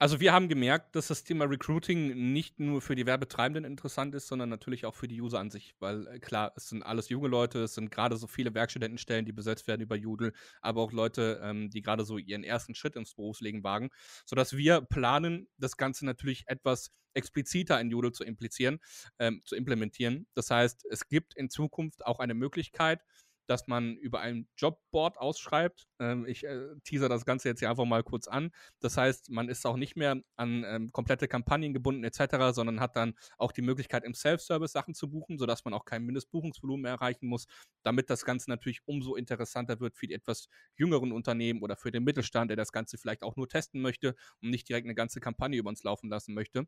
Also 0.00 0.18
wir 0.20 0.32
haben 0.32 0.48
gemerkt, 0.48 0.96
dass 0.96 1.06
das 1.06 1.22
Thema 1.24 1.44
Recruiting 1.44 2.32
nicht 2.32 2.58
nur 2.58 2.82
für 2.82 2.96
die 2.96 3.06
Werbetreibenden 3.06 3.64
interessant 3.64 4.14
ist, 4.14 4.26
sondern 4.26 4.48
natürlich 4.48 4.86
auch 4.86 4.94
für 4.94 5.06
die 5.08 5.20
User 5.20 5.38
an 5.38 5.50
sich, 5.50 5.76
weil 5.78 6.06
äh, 6.08 6.18
klar, 6.18 6.52
es 6.56 6.68
sind 6.68 6.82
alles 6.82 7.08
junge 7.08 7.28
Leute, 7.28 7.60
es 7.62 7.74
sind 7.74 7.90
gerade 7.90 8.16
so 8.16 8.26
viele 8.26 8.52
Werkstudentenstellen, 8.54 9.24
die 9.24 9.32
besetzt 9.32 9.68
werden 9.68 9.82
über 9.82 9.94
Judel, 9.96 10.32
aber 10.60 10.82
auch 10.82 10.92
Leute, 10.92 11.40
ähm, 11.42 11.70
die 11.70 11.80
gerade 11.80 12.04
so 12.04 12.18
ihren 12.18 12.42
ersten 12.44 12.74
Schritt 12.74 12.96
ins 12.96 13.14
Berufsleben 13.14 13.62
wagen, 13.62 13.90
sodass 14.26 14.56
wir 14.56 14.80
planen, 14.82 15.48
das 15.58 15.76
Ganze 15.76 16.04
natürlich 16.06 16.44
etwas 16.48 16.90
expliziter 17.14 17.80
in 17.80 17.90
Judel 17.90 18.10
zu 18.10 18.24
implizieren, 18.24 18.80
ähm, 19.20 19.42
zu 19.44 19.54
implementieren. 19.54 20.26
Das 20.34 20.50
heißt, 20.50 20.84
es 20.90 21.08
gibt 21.08 21.36
in 21.36 21.48
Zukunft 21.48 22.04
auch 22.04 22.18
eine 22.18 22.34
Möglichkeit, 22.34 23.00
dass 23.46 23.66
man 23.66 23.96
über 23.96 24.20
ein 24.20 24.48
Jobboard 24.56 25.18
ausschreibt. 25.18 25.86
Ähm, 25.98 26.26
ich 26.26 26.44
äh, 26.44 26.76
teaser 26.84 27.08
das 27.08 27.24
Ganze 27.24 27.48
jetzt 27.48 27.60
hier 27.60 27.70
einfach 27.70 27.84
mal 27.84 28.02
kurz 28.02 28.28
an. 28.28 28.50
Das 28.80 28.96
heißt, 28.96 29.30
man 29.30 29.48
ist 29.48 29.66
auch 29.66 29.76
nicht 29.76 29.96
mehr 29.96 30.20
an 30.36 30.64
ähm, 30.66 30.92
komplette 30.92 31.28
Kampagnen 31.28 31.74
gebunden 31.74 32.04
etc., 32.04 32.52
sondern 32.52 32.80
hat 32.80 32.96
dann 32.96 33.14
auch 33.38 33.52
die 33.52 33.62
Möglichkeit, 33.62 34.04
im 34.04 34.14
Self-Service 34.14 34.72
Sachen 34.72 34.94
zu 34.94 35.10
buchen, 35.10 35.38
sodass 35.38 35.64
man 35.64 35.74
auch 35.74 35.84
kein 35.84 36.04
Mindestbuchungsvolumen 36.04 36.86
erreichen 36.86 37.26
muss, 37.26 37.46
damit 37.82 38.10
das 38.10 38.24
Ganze 38.24 38.50
natürlich 38.50 38.80
umso 38.86 39.14
interessanter 39.14 39.80
wird 39.80 39.96
für 39.96 40.06
die 40.06 40.14
etwas 40.14 40.48
jüngeren 40.76 41.12
Unternehmen 41.12 41.62
oder 41.62 41.76
für 41.76 41.90
den 41.90 42.04
Mittelstand, 42.04 42.50
der 42.50 42.56
das 42.56 42.72
Ganze 42.72 42.98
vielleicht 42.98 43.22
auch 43.22 43.36
nur 43.36 43.48
testen 43.48 43.80
möchte 43.80 44.14
und 44.42 44.50
nicht 44.50 44.68
direkt 44.68 44.86
eine 44.86 44.94
ganze 44.94 45.20
Kampagne 45.20 45.58
über 45.58 45.68
uns 45.68 45.82
laufen 45.84 46.08
lassen 46.08 46.34
möchte. 46.34 46.66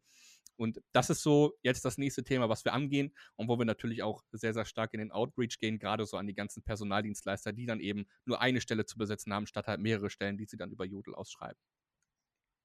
Und 0.56 0.80
das 0.92 1.10
ist 1.10 1.22
so 1.22 1.54
jetzt 1.62 1.84
das 1.84 1.98
nächste 1.98 2.24
Thema, 2.24 2.48
was 2.48 2.64
wir 2.64 2.72
angehen 2.72 3.14
und 3.36 3.48
wo 3.48 3.58
wir 3.58 3.64
natürlich 3.64 4.02
auch 4.02 4.24
sehr, 4.32 4.54
sehr 4.54 4.64
stark 4.64 4.94
in 4.94 5.00
den 5.00 5.12
Outreach 5.12 5.58
gehen, 5.58 5.78
gerade 5.78 6.06
so 6.06 6.16
an 6.16 6.26
die 6.26 6.34
ganzen 6.34 6.62
Personaldienstleister, 6.66 7.52
die 7.52 7.64
dann 7.64 7.80
eben 7.80 8.06
nur 8.26 8.42
eine 8.42 8.60
Stelle 8.60 8.84
zu 8.84 8.98
besetzen 8.98 9.32
haben, 9.32 9.46
statt 9.46 9.66
halt 9.66 9.80
mehrere 9.80 10.10
Stellen, 10.10 10.36
die 10.36 10.44
sie 10.44 10.58
dann 10.58 10.70
über 10.70 10.84
Jodel 10.84 11.14
ausschreiben. 11.14 11.58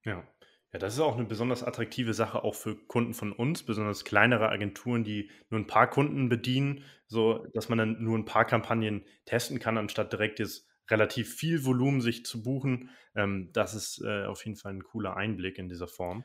Ja. 0.03 0.27
Ja, 0.73 0.79
das 0.79 0.93
ist 0.93 1.01
auch 1.01 1.17
eine 1.17 1.25
besonders 1.25 1.63
attraktive 1.63 2.13
Sache 2.13 2.45
auch 2.45 2.55
für 2.55 2.77
Kunden 2.87 3.13
von 3.13 3.33
uns, 3.33 3.63
besonders 3.63 4.05
kleinere 4.05 4.47
Agenturen, 4.47 5.03
die 5.03 5.29
nur 5.49 5.59
ein 5.59 5.67
paar 5.67 5.89
Kunden 5.89 6.29
bedienen, 6.29 6.85
so 7.07 7.45
dass 7.53 7.67
man 7.67 7.77
dann 7.77 8.01
nur 8.01 8.17
ein 8.17 8.23
paar 8.23 8.45
Kampagnen 8.45 9.05
testen 9.25 9.59
kann, 9.59 9.77
anstatt 9.77 10.13
direkt 10.13 10.39
jetzt 10.39 10.69
relativ 10.89 11.33
viel 11.35 11.65
Volumen 11.65 11.99
sich 11.99 12.25
zu 12.25 12.41
buchen. 12.41 12.89
Ähm, 13.15 13.49
das 13.51 13.73
ist 13.73 14.01
äh, 14.01 14.23
auf 14.25 14.45
jeden 14.45 14.57
Fall 14.57 14.73
ein 14.73 14.83
cooler 14.83 15.17
Einblick 15.17 15.57
in 15.57 15.67
dieser 15.67 15.89
Form. 15.89 16.23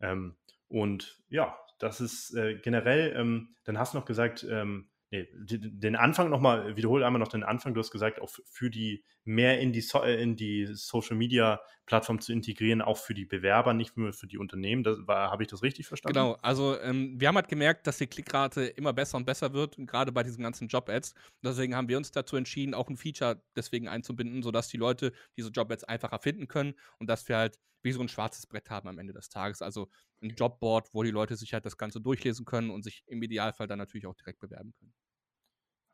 Ähm, 0.00 0.36
und 0.68 1.22
ja, 1.28 1.58
das 1.78 2.00
ist 2.00 2.34
äh, 2.34 2.58
generell, 2.62 3.14
ähm, 3.14 3.54
dann 3.64 3.78
hast 3.78 3.92
du 3.92 3.98
noch 3.98 4.06
gesagt, 4.06 4.46
ähm, 4.48 4.88
nee, 5.10 5.28
den 5.32 5.96
Anfang 5.96 6.30
nochmal, 6.30 6.76
wiederhole 6.76 7.06
einmal 7.06 7.20
noch 7.20 7.28
den 7.28 7.44
Anfang. 7.44 7.74
Du 7.74 7.80
hast 7.80 7.90
gesagt, 7.90 8.20
auch 8.20 8.30
für 8.46 8.70
die 8.70 9.04
mehr 9.24 9.60
in 9.60 9.72
die, 9.72 9.80
so 9.80 10.02
äh, 10.02 10.22
in 10.22 10.36
die 10.36 10.66
Social 10.72 11.16
Media 11.16 11.60
Plattform 11.86 12.20
zu 12.20 12.32
integrieren, 12.32 12.80
auch 12.80 12.96
für 12.96 13.14
die 13.14 13.26
Bewerber, 13.26 13.74
nicht 13.74 13.96
nur 13.96 14.12
für 14.12 14.26
die 14.26 14.38
Unternehmen. 14.38 14.84
Habe 15.06 15.42
ich 15.42 15.48
das 15.48 15.62
richtig 15.62 15.86
verstanden? 15.86 16.14
Genau, 16.14 16.32
also 16.40 16.78
ähm, 16.80 17.20
wir 17.20 17.28
haben 17.28 17.34
halt 17.34 17.48
gemerkt, 17.48 17.86
dass 17.86 17.98
die 17.98 18.06
Klickrate 18.06 18.64
immer 18.64 18.92
besser 18.94 19.18
und 19.18 19.26
besser 19.26 19.52
wird, 19.52 19.76
gerade 19.78 20.10
bei 20.12 20.22
diesen 20.22 20.42
ganzen 20.42 20.68
Job-Ads. 20.68 21.14
Deswegen 21.42 21.76
haben 21.76 21.88
wir 21.88 21.98
uns 21.98 22.10
dazu 22.10 22.36
entschieden, 22.36 22.72
auch 22.72 22.88
ein 22.88 22.96
Feature 22.96 23.42
deswegen 23.54 23.88
einzubinden, 23.88 24.42
sodass 24.42 24.68
die 24.68 24.78
Leute 24.78 25.12
diese 25.36 25.50
Job-Ads 25.50 25.84
einfacher 25.84 26.18
finden 26.18 26.48
können 26.48 26.74
und 26.98 27.08
dass 27.08 27.28
wir 27.28 27.36
halt 27.36 27.58
wie 27.82 27.92
so 27.92 28.00
ein 28.00 28.08
schwarzes 28.08 28.46
Brett 28.46 28.70
haben 28.70 28.88
am 28.88 28.98
Ende 28.98 29.12
des 29.12 29.28
Tages. 29.28 29.60
Also 29.60 29.90
ein 30.22 30.30
Jobboard, 30.30 30.88
wo 30.94 31.02
die 31.02 31.10
Leute 31.10 31.36
sich 31.36 31.52
halt 31.52 31.66
das 31.66 31.76
Ganze 31.76 32.00
durchlesen 32.00 32.46
können 32.46 32.70
und 32.70 32.82
sich 32.82 33.04
im 33.06 33.22
Idealfall 33.22 33.66
dann 33.66 33.78
natürlich 33.78 34.06
auch 34.06 34.14
direkt 34.14 34.40
bewerben 34.40 34.72
können. 34.78 34.94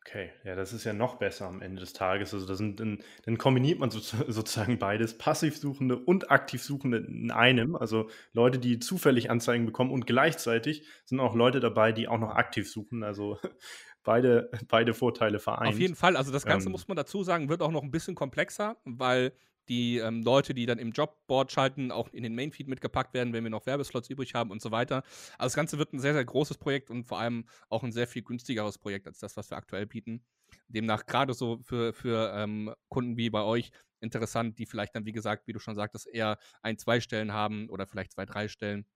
Okay, 0.07 0.31
ja, 0.45 0.55
das 0.57 0.73
ist 0.73 0.85
ja 0.85 0.95
noch 0.95 1.17
besser 1.17 1.47
am 1.47 1.61
Ende 1.61 1.81
des 1.81 1.93
Tages. 1.93 2.33
Also, 2.33 2.47
das 2.47 2.57
sind, 2.57 2.81
dann, 2.81 3.01
dann 3.25 3.37
kombiniert 3.37 3.79
man 3.79 3.91
so, 3.91 4.01
sozusagen 4.29 4.79
beides, 4.79 5.19
Passivsuchende 5.19 5.97
und 5.97 6.31
Aktivsuchende 6.31 6.99
in 6.99 7.31
einem. 7.31 7.77
Also 7.77 8.09
Leute, 8.33 8.59
die 8.59 8.79
zufällig 8.79 9.31
Anzeigen 9.31 9.67
bekommen 9.67 9.91
und 9.91 10.07
gleichzeitig 10.07 10.87
sind 11.05 11.21
auch 11.21 11.35
Leute 11.35 11.61
dabei, 11.61 11.93
die 11.93 12.09
auch 12.09 12.19
noch 12.19 12.31
aktiv 12.31 12.71
suchen. 12.71 13.03
Also 13.03 13.39
beide, 14.03 14.51
beide 14.69 14.95
Vorteile 14.95 15.39
vereint. 15.39 15.75
Auf 15.75 15.79
jeden 15.79 15.97
Fall. 15.97 16.17
Also 16.17 16.33
das 16.33 16.47
Ganze 16.47 16.67
ähm, 16.67 16.73
muss 16.73 16.89
man 16.89 16.97
dazu 16.97 17.23
sagen, 17.23 17.51
wird 17.51 17.61
auch 17.61 17.71
noch 17.71 17.83
ein 17.83 17.91
bisschen 17.91 18.15
komplexer, 18.15 18.79
weil 18.85 19.33
die 19.69 19.99
ähm, 19.99 20.23
Leute, 20.23 20.55
die 20.55 20.67
dann 20.67 20.79
im 20.79 20.93
Jobboard 20.93 21.53
schalten, 21.53 21.93
auch 21.93 22.09
in 22.13 22.23
den 22.23 22.35
Mainfeed 22.35 22.69
mitgepackt 22.69 23.15
werden, 23.15 23.33
wenn 23.33 23.45
wir 23.45 23.51
noch 23.51 23.67
Werbeslots 23.67 24.11
übrig 24.11 24.35
haben 24.35 24.51
und 24.51 24.61
so 24.61 24.71
weiter. 24.71 25.03
Also 25.39 25.47
das 25.47 25.55
Ganze 25.55 25.79
wird 25.79 25.93
ein 25.93 26.01
sehr, 26.01 26.15
sehr 26.15 26.25
großes 26.25 26.59
Projekt 26.59 26.91
und 26.91 27.05
vor 27.05 27.19
allem 27.19 27.47
auch 27.69 27.83
ein 27.83 27.93
sehr 27.93 28.07
viel 28.07 28.23
günstigeres 28.23 28.79
Projekt 28.79 29.07
als 29.07 29.19
das, 29.19 29.37
was 29.37 29.51
wir 29.51 29.57
aktuell 29.57 29.87
bieten. 29.87 30.25
Demnach 30.69 31.07
gerade 31.07 31.35
so 31.35 31.59
für, 31.63 31.93
für 31.93 32.33
ähm, 32.35 32.75
Kunden 32.89 33.17
wie 33.17 33.31
bei 33.31 33.43
euch 33.43 33.71
interessant, 34.01 34.59
die 34.59 34.67
vielleicht 34.67 34.95
dann, 34.95 35.05
wie 35.05 35.13
gesagt, 35.13 35.47
wie 35.47 35.53
du 35.53 35.59
schon 35.59 35.75
sagtest, 35.75 36.09
eher 36.09 36.39
ein, 36.63 36.79
zwei 36.79 37.01
Stellen 37.01 37.33
haben 37.33 37.69
oder 37.69 37.87
vielleicht 37.87 38.13
zwei, 38.13 38.25
drei 38.25 38.49
Stellen 38.49 38.87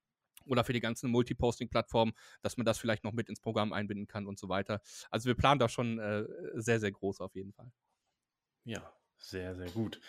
oder 0.47 0.65
für 0.65 0.73
die 0.73 0.81
ganzen 0.81 1.11
Multiposting-Plattformen, 1.11 2.13
dass 2.43 2.57
man 2.57 2.67
das 2.67 2.79
vielleicht 2.79 3.05
noch 3.05 3.13
mit 3.13 3.29
ins 3.29 3.41
Programm 3.41 3.73
einbinden 3.73 4.07
kann 4.07 4.27
und 4.27 4.39
so 4.39 4.49
weiter. 4.49 4.81
Also 5.11 5.27
wir 5.27 5.35
planen 5.35 5.59
da 5.59 5.69
schon 5.69 5.99
äh, 5.99 6.25
sehr, 6.55 6.81
sehr 6.81 6.93
groß 6.93 7.21
auf 7.21 7.35
jeden 7.35 7.53
Fall. 7.53 7.71
Ja, 8.65 8.93
sehr, 9.29 9.55
sehr 9.55 9.71
gut. 9.71 10.01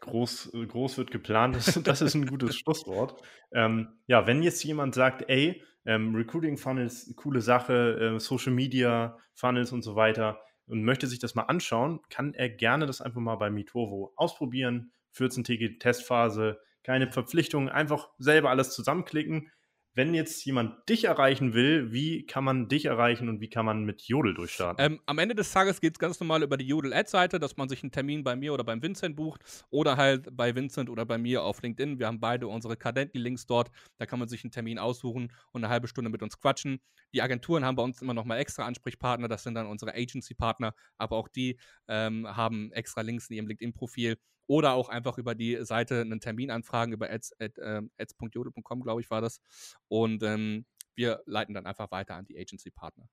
Groß, 0.00 0.52
groß 0.68 0.98
wird 0.98 1.10
geplant, 1.10 1.56
das, 1.56 1.66
das 1.82 2.02
ist 2.02 2.14
ein 2.14 2.26
gutes 2.26 2.56
Schlusswort. 2.56 3.22
Ähm, 3.52 3.88
ja, 4.06 4.26
wenn 4.26 4.42
jetzt 4.42 4.62
jemand 4.64 4.94
sagt, 4.94 5.28
ey, 5.28 5.62
ähm, 5.86 6.14
Recruiting 6.14 6.58
Funnels, 6.58 7.12
coole 7.16 7.40
Sache, 7.40 8.14
äh, 8.16 8.20
Social 8.20 8.52
Media 8.52 9.18
Funnels 9.34 9.72
und 9.72 9.82
so 9.82 9.96
weiter 9.96 10.40
und 10.66 10.82
möchte 10.82 11.06
sich 11.06 11.18
das 11.18 11.34
mal 11.34 11.44
anschauen, 11.44 12.00
kann 12.10 12.34
er 12.34 12.50
gerne 12.50 12.86
das 12.86 13.00
einfach 13.00 13.20
mal 13.20 13.36
bei 13.36 13.50
Mitovo 13.50 14.12
ausprobieren. 14.16 14.92
14-tägige 15.14 15.78
Testphase, 15.78 16.60
keine 16.82 17.10
Verpflichtungen, 17.10 17.68
einfach 17.68 18.10
selber 18.18 18.50
alles 18.50 18.70
zusammenklicken 18.70 19.50
wenn 19.96 20.12
jetzt 20.12 20.44
jemand 20.44 20.86
dich 20.90 21.04
erreichen 21.04 21.54
will, 21.54 21.90
wie 21.90 22.26
kann 22.26 22.44
man 22.44 22.68
dich 22.68 22.84
erreichen 22.84 23.30
und 23.30 23.40
wie 23.40 23.48
kann 23.48 23.64
man 23.64 23.84
mit 23.84 24.02
Jodel 24.02 24.34
durchstarten? 24.34 24.84
Ähm, 24.84 25.00
am 25.06 25.18
Ende 25.18 25.34
des 25.34 25.50
Tages 25.50 25.80
geht 25.80 25.94
es 25.94 25.98
ganz 25.98 26.20
normal 26.20 26.42
über 26.42 26.58
die 26.58 26.66
Jodel-Ad-Seite, 26.66 27.40
dass 27.40 27.56
man 27.56 27.70
sich 27.70 27.82
einen 27.82 27.92
Termin 27.92 28.22
bei 28.22 28.36
mir 28.36 28.52
oder 28.52 28.62
beim 28.62 28.82
Vincent 28.82 29.16
bucht 29.16 29.40
oder 29.70 29.96
halt 29.96 30.28
bei 30.36 30.54
Vincent 30.54 30.90
oder 30.90 31.06
bei 31.06 31.16
mir 31.16 31.42
auf 31.42 31.62
LinkedIn. 31.62 31.98
Wir 31.98 32.08
haben 32.08 32.20
beide 32.20 32.46
unsere 32.46 32.76
Cadenti-Links 32.76 33.46
dort. 33.46 33.70
Da 33.96 34.04
kann 34.04 34.18
man 34.18 34.28
sich 34.28 34.44
einen 34.44 34.50
Termin 34.50 34.78
aussuchen 34.78 35.32
und 35.52 35.64
eine 35.64 35.72
halbe 35.72 35.88
Stunde 35.88 36.10
mit 36.10 36.22
uns 36.22 36.38
quatschen. 36.38 36.78
Die 37.14 37.22
Agenturen 37.22 37.64
haben 37.64 37.76
bei 37.76 37.82
uns 37.82 38.02
immer 38.02 38.12
noch 38.12 38.26
mal 38.26 38.36
extra 38.36 38.66
Ansprechpartner. 38.66 39.28
Das 39.28 39.44
sind 39.44 39.54
dann 39.54 39.66
unsere 39.66 39.94
Agency-Partner. 39.94 40.74
Aber 40.98 41.16
auch 41.16 41.28
die 41.28 41.58
ähm, 41.88 42.26
haben 42.28 42.70
extra 42.72 43.00
Links 43.00 43.30
in 43.30 43.36
ihrem 43.36 43.46
LinkedIn-Profil 43.46 44.18
oder 44.46 44.72
auch 44.72 44.88
einfach 44.88 45.18
über 45.18 45.34
die 45.34 45.64
Seite 45.64 46.00
einen 46.00 46.20
Termin 46.20 46.50
anfragen, 46.50 46.92
über 46.92 47.10
ads.jodel.com, 47.10 48.78
ads 48.78 48.84
glaube 48.84 49.00
ich, 49.00 49.10
war 49.10 49.20
das. 49.20 49.40
Und 49.88 50.22
ähm, 50.22 50.66
wir 50.94 51.22
leiten 51.26 51.54
dann 51.54 51.66
einfach 51.66 51.90
weiter 51.90 52.14
an 52.14 52.24
die 52.24 52.38
Agency-Partner. 52.38 53.08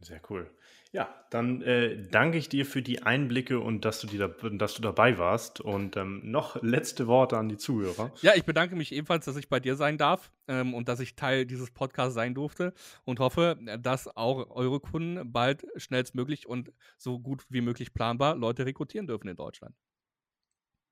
Sehr 0.00 0.20
cool. 0.28 0.50
Ja, 0.92 1.08
dann 1.30 1.62
äh, 1.62 1.96
danke 2.10 2.36
ich 2.36 2.48
dir 2.48 2.66
für 2.66 2.82
die 2.82 3.02
Einblicke 3.02 3.58
und 3.58 3.84
dass 3.84 4.00
du, 4.00 4.06
da, 4.06 4.28
dass 4.50 4.74
du 4.74 4.82
dabei 4.82 5.18
warst. 5.18 5.60
Und 5.60 5.96
ähm, 5.96 6.20
noch 6.24 6.62
letzte 6.62 7.06
Worte 7.06 7.38
an 7.38 7.48
die 7.48 7.56
Zuhörer. 7.56 8.12
Ja, 8.20 8.34
ich 8.34 8.44
bedanke 8.44 8.76
mich 8.76 8.92
ebenfalls, 8.92 9.24
dass 9.24 9.36
ich 9.36 9.48
bei 9.48 9.60
dir 9.60 9.76
sein 9.76 9.96
darf 9.96 10.30
ähm, 10.46 10.74
und 10.74 10.88
dass 10.88 11.00
ich 11.00 11.16
Teil 11.16 11.46
dieses 11.46 11.70
Podcasts 11.70 12.14
sein 12.14 12.34
durfte 12.34 12.74
und 13.04 13.18
hoffe, 13.18 13.58
dass 13.80 14.14
auch 14.14 14.50
eure 14.50 14.78
Kunden 14.78 15.32
bald 15.32 15.66
schnellstmöglich 15.76 16.46
und 16.46 16.72
so 16.98 17.18
gut 17.18 17.44
wie 17.48 17.62
möglich 17.62 17.94
planbar 17.94 18.36
Leute 18.36 18.66
rekrutieren 18.66 19.06
dürfen 19.06 19.28
in 19.28 19.36
Deutschland. 19.36 19.74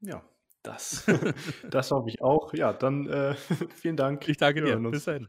Ja, 0.02 0.22
das, 0.62 1.06
das 1.70 1.90
hoffe 1.90 2.08
ich 2.08 2.22
auch. 2.22 2.52
Ja, 2.54 2.72
dann 2.72 3.06
äh, 3.08 3.34
vielen 3.74 3.96
Dank. 3.96 4.28
Ich 4.28 4.36
danke 4.36 4.62
dir. 4.62 4.78
Bis 4.78 5.04
dahin. 5.04 5.28